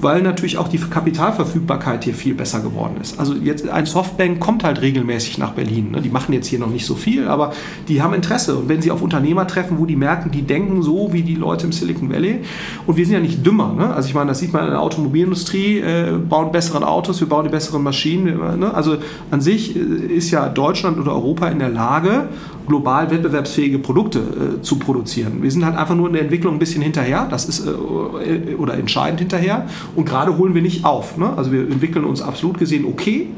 [0.00, 3.18] weil natürlich auch die Kapitalverfügbarkeit hier viel besser geworden ist.
[3.18, 5.92] Also jetzt ein Softbank kommt halt regelmäßig nach Berlin.
[5.92, 6.02] Ne?
[6.02, 7.52] Die machen jetzt hier noch nicht so viel, aber
[7.88, 8.56] die haben Interesse.
[8.56, 11.66] Und wenn sie auf Unternehmer treffen, wo die merken, die denken so wie die Leute
[11.66, 12.40] im Silicon Valley.
[12.86, 13.72] Und wir sind ja nicht dümmer.
[13.72, 13.94] Ne?
[13.94, 17.44] Also ich meine, das sieht man in der Automobilindustrie, äh, bauen bessere Autos, wir bauen
[17.44, 18.58] die besseren Maschinen.
[18.58, 18.74] Ne?
[18.74, 18.96] Also
[19.30, 22.28] an sich äh, ist ja Deutschland oder Europa in der Lage,
[22.66, 25.42] global wettbewerbsfähige Produkte äh, zu produzieren.
[25.42, 28.74] Wir sind halt einfach nur in der Entwicklung ein bisschen hinterher, das ist äh, oder
[28.74, 29.66] entscheidend hinterher
[29.96, 31.16] und gerade holen wir nicht auf.
[31.16, 31.32] Ne?
[31.36, 33.28] Also wir entwickeln uns absolut gesehen okay,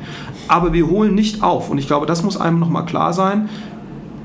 [0.48, 3.48] aber wir holen nicht auf und ich glaube, das muss einem nochmal klar sein.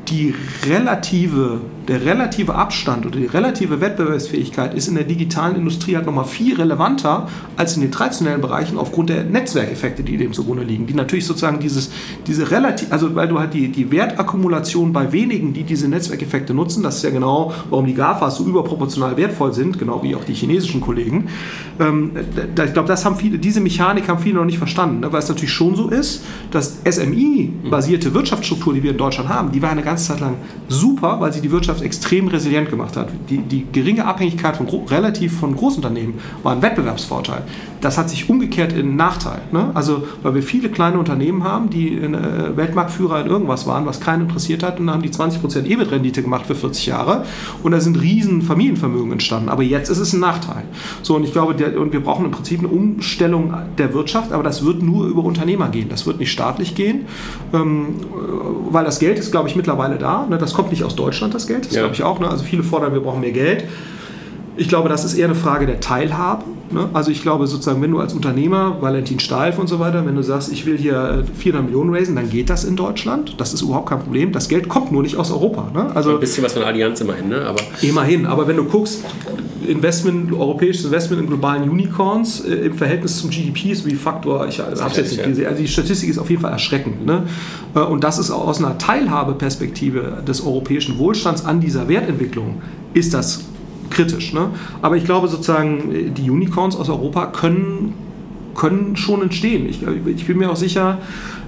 [0.09, 0.35] Die
[0.67, 6.25] relative der relative Abstand oder die relative Wettbewerbsfähigkeit ist in der digitalen Industrie halt nochmal
[6.25, 7.27] viel relevanter
[7.57, 10.85] als in den traditionellen Bereichen aufgrund der Netzwerkeffekte, die dem zugrunde liegen.
[10.85, 11.91] Die natürlich sozusagen dieses,
[12.27, 16.83] diese relativ, also weil du halt die, die Wertakkumulation bei wenigen, die diese Netzwerkeffekte nutzen,
[16.83, 20.33] das ist ja genau, warum die GAFAs so überproportional wertvoll sind, genau wie auch die
[20.33, 21.29] chinesischen Kollegen.
[21.79, 22.11] Ähm,
[22.65, 25.11] ich glaube, das haben viele, diese Mechanik haben viele noch nicht verstanden, ne?
[25.11, 29.61] weil es natürlich schon so ist, dass SMI-basierte Wirtschaftsstruktur, die wir in Deutschland haben, die
[29.61, 30.35] war eine ganze Zeit lang
[30.67, 33.07] super, weil sie die Wirtschaft extrem resilient gemacht hat.
[33.29, 37.43] Die, die geringe Abhängigkeit von relativ von Großunternehmen war ein Wettbewerbsvorteil.
[37.79, 39.41] Das hat sich umgekehrt in einen Nachteil.
[39.51, 39.71] Ne?
[39.73, 44.23] Also, weil wir viele kleine Unternehmen haben, die äh, Weltmarktführer in irgendwas waren, was keinen
[44.23, 47.23] interessiert hat, und dann haben die 20% EBIT-Rendite gemacht für 40 Jahre
[47.63, 49.49] und da sind riesen Familienvermögen entstanden.
[49.49, 50.63] Aber jetzt ist es ein Nachteil.
[51.01, 54.43] So, und ich glaube, der, und wir brauchen im Prinzip eine Umstellung der Wirtschaft, aber
[54.43, 55.89] das wird nur über Unternehmer gehen.
[55.89, 57.05] Das wird nicht staatlich gehen,
[57.53, 57.95] ähm,
[58.69, 60.25] weil das Geld ist, glaube ich, mittlerweile da.
[60.27, 60.37] Ne?
[60.37, 61.60] Das kommt nicht aus Deutschland, das Geld.
[61.65, 61.81] Das ja.
[61.81, 62.19] glaube ich auch.
[62.19, 62.29] Ne?
[62.29, 63.65] Also viele fordern, wir brauchen mehr Geld.
[64.57, 66.43] Ich glaube, das ist eher eine Frage der Teilhabe.
[66.71, 66.89] Ne?
[66.93, 70.23] Also ich glaube sozusagen, wenn du als Unternehmer, Valentin Steif und so weiter, wenn du
[70.23, 73.39] sagst, ich will hier 400 Millionen raisen, dann geht das in Deutschland.
[73.39, 74.31] Das ist überhaupt kein Problem.
[74.31, 75.71] Das Geld kommt nur nicht aus Europa.
[75.73, 75.95] Ne?
[75.95, 77.45] Also ein bisschen was von Allianz immerhin, ne?
[77.45, 78.25] Aber immerhin.
[78.25, 79.03] Aber wenn du guckst,
[79.67, 84.59] Investment, europäisches Investment in globalen Unicorns äh, im Verhältnis zum GDP ist wie Faktor, ich
[84.59, 87.05] habe es jetzt nicht gesehen, also die Statistik ist auf jeden Fall erschreckend.
[87.05, 87.23] Ne?
[87.75, 92.61] Äh, und das ist aus einer Teilhabeperspektive des europäischen Wohlstands an dieser Wertentwicklung,
[92.93, 93.45] ist das
[93.91, 94.33] kritisch.
[94.33, 94.49] Ne?
[94.81, 97.93] Aber ich glaube sozusagen, die Unicorns aus Europa können,
[98.55, 99.67] können schon entstehen.
[99.69, 100.97] Ich, ich bin mir auch sicher,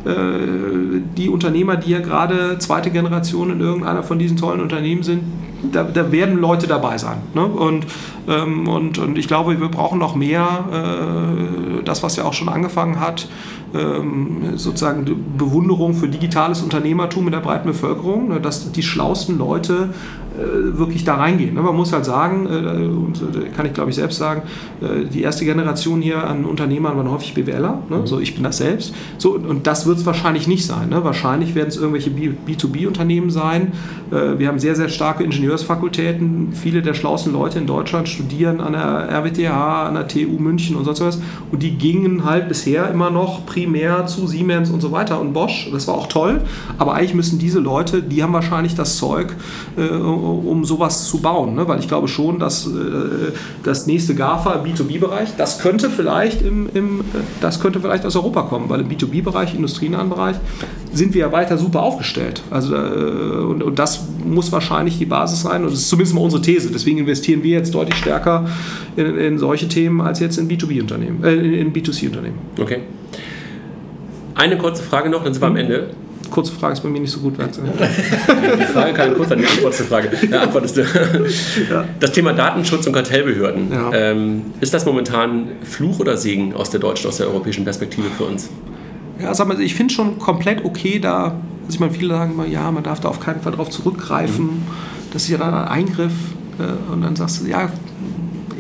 [0.06, 5.24] äh, die Unternehmer, die ja gerade zweite Generation in irgendeiner von diesen tollen Unternehmen sind,
[5.72, 7.18] da, da werden Leute dabei sein.
[7.34, 7.46] Ne?
[7.46, 7.86] Und,
[8.28, 12.50] ähm, und, und ich glaube, wir brauchen noch mehr, äh, das, was ja auch schon
[12.50, 13.30] angefangen hat,
[13.74, 15.06] ähm, sozusagen
[15.38, 18.40] Bewunderung für digitales Unternehmertum in der breiten Bevölkerung, ne?
[18.40, 19.90] dass die schlausten Leute
[20.23, 21.56] äh, wirklich da reingehen.
[21.56, 24.44] Man muss halt sagen, äh, und äh, kann ich glaube ich selbst sagen,
[25.14, 27.98] die erste Generation hier an Unternehmern waren häufig BWLer, ne?
[27.98, 28.08] Mhm.
[28.08, 28.94] so ich bin das selbst.
[29.18, 30.90] So, und das wird es wahrscheinlich nicht sein.
[30.90, 31.04] Ne?
[31.04, 33.72] Wahrscheinlich werden es irgendwelche B2B-Unternehmen sein.
[34.10, 36.54] Wir haben sehr, sehr starke Ingenieursfakultäten.
[36.54, 40.86] Viele der schlauesten Leute in Deutschland studieren an der RWTH, an der TU München und
[40.86, 41.22] sonst was.
[41.52, 45.70] Und die gingen halt bisher immer noch primär zu Siemens und so weiter und Bosch.
[45.72, 46.42] Das war auch toll.
[46.78, 49.34] Aber eigentlich müssen diese Leute, die haben wahrscheinlich das Zeug,
[49.76, 50.23] um
[50.64, 51.56] sowas zu bauen.
[51.56, 51.68] Ne?
[51.68, 53.32] Weil ich glaube schon, dass äh,
[53.64, 57.02] das nächste GAFA im B2B-Bereich, das könnte vielleicht im, im,
[57.42, 60.36] das könnte vielleicht aus Europa kommen, weil im B2B-Bereich, industrienahen Bereich,
[60.94, 62.42] sind wir ja weiter super aufgestellt.
[62.50, 65.64] Also, äh, und, und das muss wahrscheinlich die Basis sein.
[65.64, 66.72] Und das ist zumindest mal unsere These.
[66.72, 68.48] Deswegen investieren wir jetzt deutlich stärker
[68.96, 72.38] in, in solche Themen als jetzt in B2B-Unternehmen, äh, in B2C-Unternehmen.
[72.60, 72.80] Okay.
[74.36, 75.90] Eine kurze Frage noch, dann sind wir am Ende
[76.34, 79.76] kurze Frage ist bei mir nicht so gut die Frage kann kurz sein, die Antwort
[79.76, 80.10] zur Frage.
[80.30, 80.82] Ja, antwortest du.
[81.70, 81.86] Ja.
[82.00, 83.72] Das Thema Datenschutz und Kartellbehörden.
[83.72, 83.92] Ja.
[83.94, 88.26] Ähm, ist das momentan Fluch oder Segen aus der deutschen, aus der europäischen Perspektive für
[88.26, 88.50] uns?
[89.22, 92.48] Ja, sag mal, ich finde schon komplett okay da, also ich meine, viele sagen immer,
[92.48, 94.46] ja, man darf da auf keinen Fall drauf zurückgreifen.
[94.46, 94.68] Mhm.
[95.12, 96.14] Das ist ja dann ein Eingriff.
[96.60, 97.70] Äh, und dann sagst du, ja,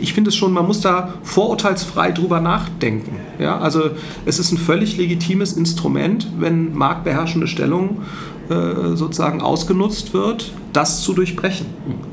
[0.03, 3.15] ich finde es schon, man muss da vorurteilsfrei drüber nachdenken.
[3.39, 3.91] Ja, also
[4.25, 8.01] es ist ein völlig legitimes Instrument, wenn marktbeherrschende Stellung
[8.49, 11.67] äh, sozusagen ausgenutzt wird, das zu durchbrechen.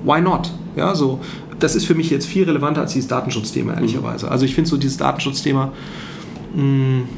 [0.04, 0.52] Why not?
[0.76, 1.18] Ja, so,
[1.58, 4.30] das ist für mich jetzt viel relevanter als dieses Datenschutzthema, ehrlicherweise.
[4.30, 5.72] Also ich finde so dieses Datenschutzthema,
[6.54, 7.08] mh, mm,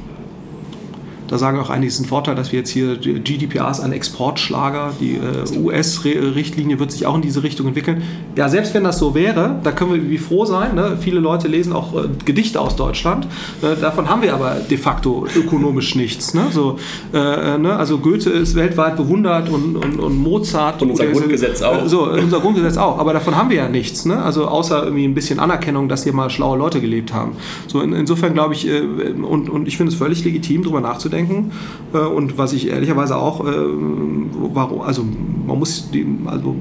[1.32, 3.92] da sagen auch einige, es ist ein Vorteil, dass wir jetzt hier GDPR ist ein
[3.92, 4.92] Exportschlager.
[5.00, 8.02] Die äh, US-Richtlinie wird sich auch in diese Richtung entwickeln.
[8.36, 10.74] Ja, selbst wenn das so wäre, da können wir wie froh sein.
[10.74, 10.98] Ne?
[11.00, 13.26] Viele Leute lesen auch äh, Gedichte aus Deutschland.
[13.62, 16.34] Äh, davon haben wir aber de facto ökonomisch nichts.
[16.34, 16.48] Ne?
[16.50, 16.78] So,
[17.14, 17.76] äh, ne?
[17.76, 20.82] Also Goethe ist weltweit bewundert und, und, und Mozart.
[20.82, 21.86] Und unser und, Grundgesetz auch.
[21.86, 22.98] So, unser Grundgesetz auch.
[22.98, 24.04] Aber davon haben wir ja nichts.
[24.04, 24.22] Ne?
[24.22, 27.36] Also außer irgendwie ein bisschen Anerkennung, dass hier mal schlaue Leute gelebt haben.
[27.68, 31.21] So in, insofern glaube ich, äh, und, und ich finde es völlig legitim, darüber nachzudenken,
[31.22, 31.52] nachzudenken.
[31.92, 33.52] Äh, und was ich ehrlicherweise auch, äh,
[34.52, 35.04] warum, also
[35.46, 36.56] man muss, die, also,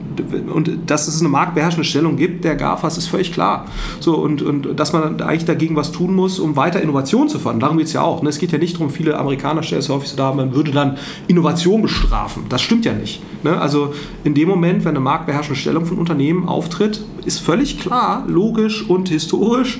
[0.53, 3.65] und dass es eine marktbeherrschende Stellung gibt, der GAFAs ist völlig klar.
[3.99, 7.59] So, und, und dass man eigentlich dagegen was tun muss, um weiter Innovation zu fördern.
[7.59, 8.21] Darum geht es ja auch.
[8.23, 8.29] Ne?
[8.29, 10.97] Es geht ja nicht darum, viele Amerikaner stellen es häufig so dar, man würde dann
[11.27, 12.43] Innovation bestrafen.
[12.49, 13.21] Das stimmt ja nicht.
[13.43, 13.59] Ne?
[13.59, 13.93] Also
[14.23, 19.09] in dem Moment, wenn eine marktbeherrschende Stellung von Unternehmen auftritt, ist völlig klar, logisch und
[19.09, 19.79] historisch,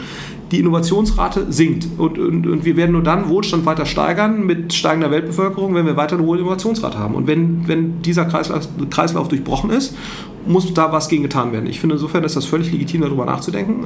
[0.52, 1.88] die Innovationsrate sinkt.
[1.98, 5.96] Und, und, und, wir werden nur dann Wohlstand weiter steigern mit steigender Weltbevölkerung, wenn wir
[5.96, 7.16] weiter eine hohe Innovationsrate haben.
[7.16, 9.96] Und wenn, wenn dieser Kreislauf, Kreislauf durchbrochen ist,
[10.46, 11.68] muss da was gegen getan werden.
[11.68, 13.86] Ich finde insofern ist das völlig legitim, darüber nachzudenken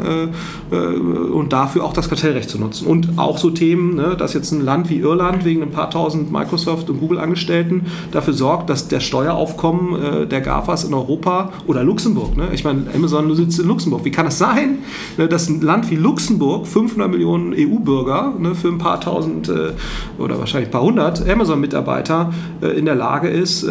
[0.72, 2.88] äh, äh, und dafür auch das Kartellrecht zu nutzen.
[2.88, 6.32] Und auch so Themen, ne, dass jetzt ein Land wie Irland wegen ein paar tausend
[6.32, 12.38] Microsoft- und Google-Angestellten dafür sorgt, dass der Steueraufkommen äh, der GAFAs in Europa oder Luxemburg,
[12.38, 14.80] ne, ich meine, Amazon sitzt in Luxemburg, wie kann das sein,
[15.18, 19.72] ne, dass ein Land wie Luxemburg 500 Millionen EU-Bürger ne, für ein paar tausend äh,
[20.18, 23.66] oder wahrscheinlich ein paar hundert Amazon-Mitarbeiter äh, in der Lage ist,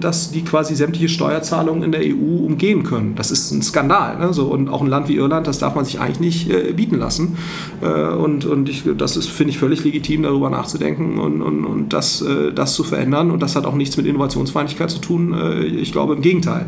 [0.00, 3.14] dass die quasi sämtliche Steuerzahlungen in der EU EU umgehen können.
[3.14, 4.18] Das ist ein Skandal.
[4.18, 4.32] Ne?
[4.32, 6.98] So, und auch ein Land wie Irland, das darf man sich eigentlich nicht äh, bieten
[6.98, 7.36] lassen.
[7.82, 11.92] Äh, und und ich, das ist, finde ich, völlig legitim, darüber nachzudenken und, und, und
[11.92, 13.30] das, äh, das zu verändern.
[13.30, 15.32] Und das hat auch nichts mit Innovationsfeindlichkeit zu tun.
[15.32, 16.66] Äh, ich glaube im Gegenteil.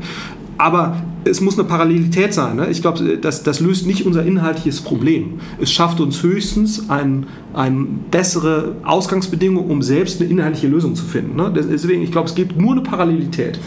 [0.58, 2.56] Aber es muss eine Parallelität sein.
[2.56, 2.68] Ne?
[2.70, 5.40] Ich glaube, das, das löst nicht unser inhaltliches Problem.
[5.60, 11.36] Es schafft uns höchstens ein, ein bessere Ausgangsbedingungen, um selbst eine inhaltliche Lösung zu finden.
[11.36, 11.52] Ne?
[11.54, 13.58] Deswegen, ich glaube, es gibt nur eine Parallelität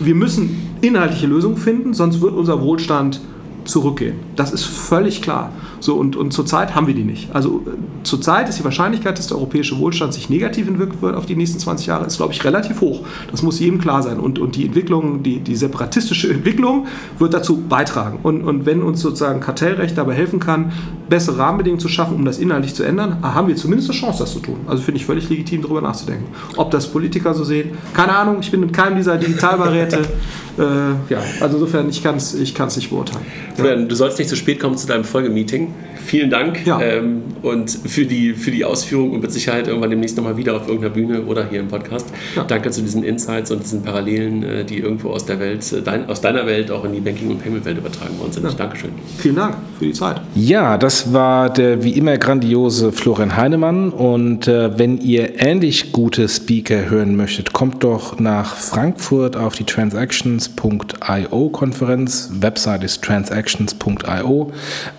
[0.00, 3.20] wir müssen inhaltliche Lösungen finden, sonst wird unser Wohlstand
[3.64, 4.16] zurückgehen.
[4.36, 5.52] Das ist völlig klar.
[5.80, 7.34] So, und, und zurzeit haben wir die nicht.
[7.34, 7.70] Also äh,
[8.02, 11.58] zurzeit ist die Wahrscheinlichkeit, dass der europäische Wohlstand sich negativ entwickeln wird auf die nächsten
[11.58, 13.02] 20 Jahre, ist, glaube ich, relativ hoch.
[13.30, 14.18] Das muss jedem klar sein.
[14.18, 16.86] Und, und die Entwicklung, die, die separatistische Entwicklung
[17.18, 18.20] wird dazu beitragen.
[18.22, 20.72] Und, und wenn uns sozusagen Kartellrecht dabei helfen kann,
[21.08, 24.32] bessere Rahmenbedingungen zu schaffen, um das inhaltlich zu ändern, haben wir zumindest eine Chance, das
[24.32, 24.56] zu tun.
[24.66, 26.26] Also finde ich völlig legitim, darüber nachzudenken.
[26.56, 30.00] Ob das Politiker so sehen, keine Ahnung, ich bin in keinem dieser Digitalbeiräte.
[30.58, 30.62] äh,
[31.12, 33.24] ja, also insofern, ich kann es ich nicht beurteilen.
[33.56, 33.76] Ja.
[33.76, 35.67] Du sollst nicht zu spät kommen zu deinem Folgemeeting.
[36.08, 36.80] Vielen Dank ja.
[36.80, 40.66] ähm, und für die, für die Ausführung und mit Sicherheit irgendwann demnächst nochmal wieder auf
[40.66, 42.06] irgendeiner Bühne oder hier im Podcast.
[42.34, 42.44] Ja.
[42.44, 46.08] Danke zu diesen Insights und diesen Parallelen, äh, die irgendwo aus der Welt, äh, dein,
[46.08, 48.44] aus deiner Welt auch in die Banking- und Payment-Welt übertragen worden sind.
[48.44, 48.52] Ja.
[48.52, 48.90] Dankeschön.
[49.18, 50.22] Vielen Dank für die Zeit.
[50.34, 56.26] Ja, das war der wie immer grandiose Florian Heinemann und äh, wenn ihr ähnlich gute
[56.26, 62.30] Speaker hören möchtet, kommt doch nach Frankfurt auf die Transactions.io Konferenz.
[62.32, 64.52] Website ist transactions.io.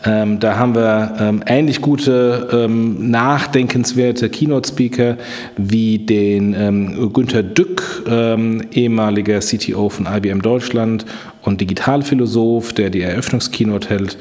[0.06, 5.18] Ähm, da haben wir ähm, ähnlich gute, ähm, nachdenkenswerte Keynote-Speaker
[5.58, 11.06] wie den ähm, Günther Dück, ähm, ehemaliger CTO von IBM Deutschland
[11.42, 14.18] und Digitalphilosoph, der die Eröffnungskeynote hält,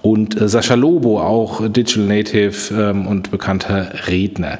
[0.00, 4.58] und äh, Sascha Lobo, auch Digital Native ähm, und bekannter Redner.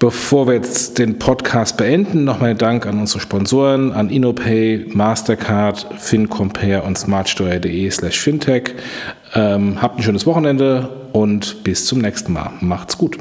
[0.00, 6.82] Bevor wir jetzt den Podcast beenden, nochmal Dank an unsere Sponsoren, an InnoPay, Mastercard, FinCompare
[6.82, 8.74] und smartsteuer.de slash fintech.
[9.34, 12.52] Ähm, habt ein schönes Wochenende und bis zum nächsten Mal.
[12.60, 13.18] Macht's gut.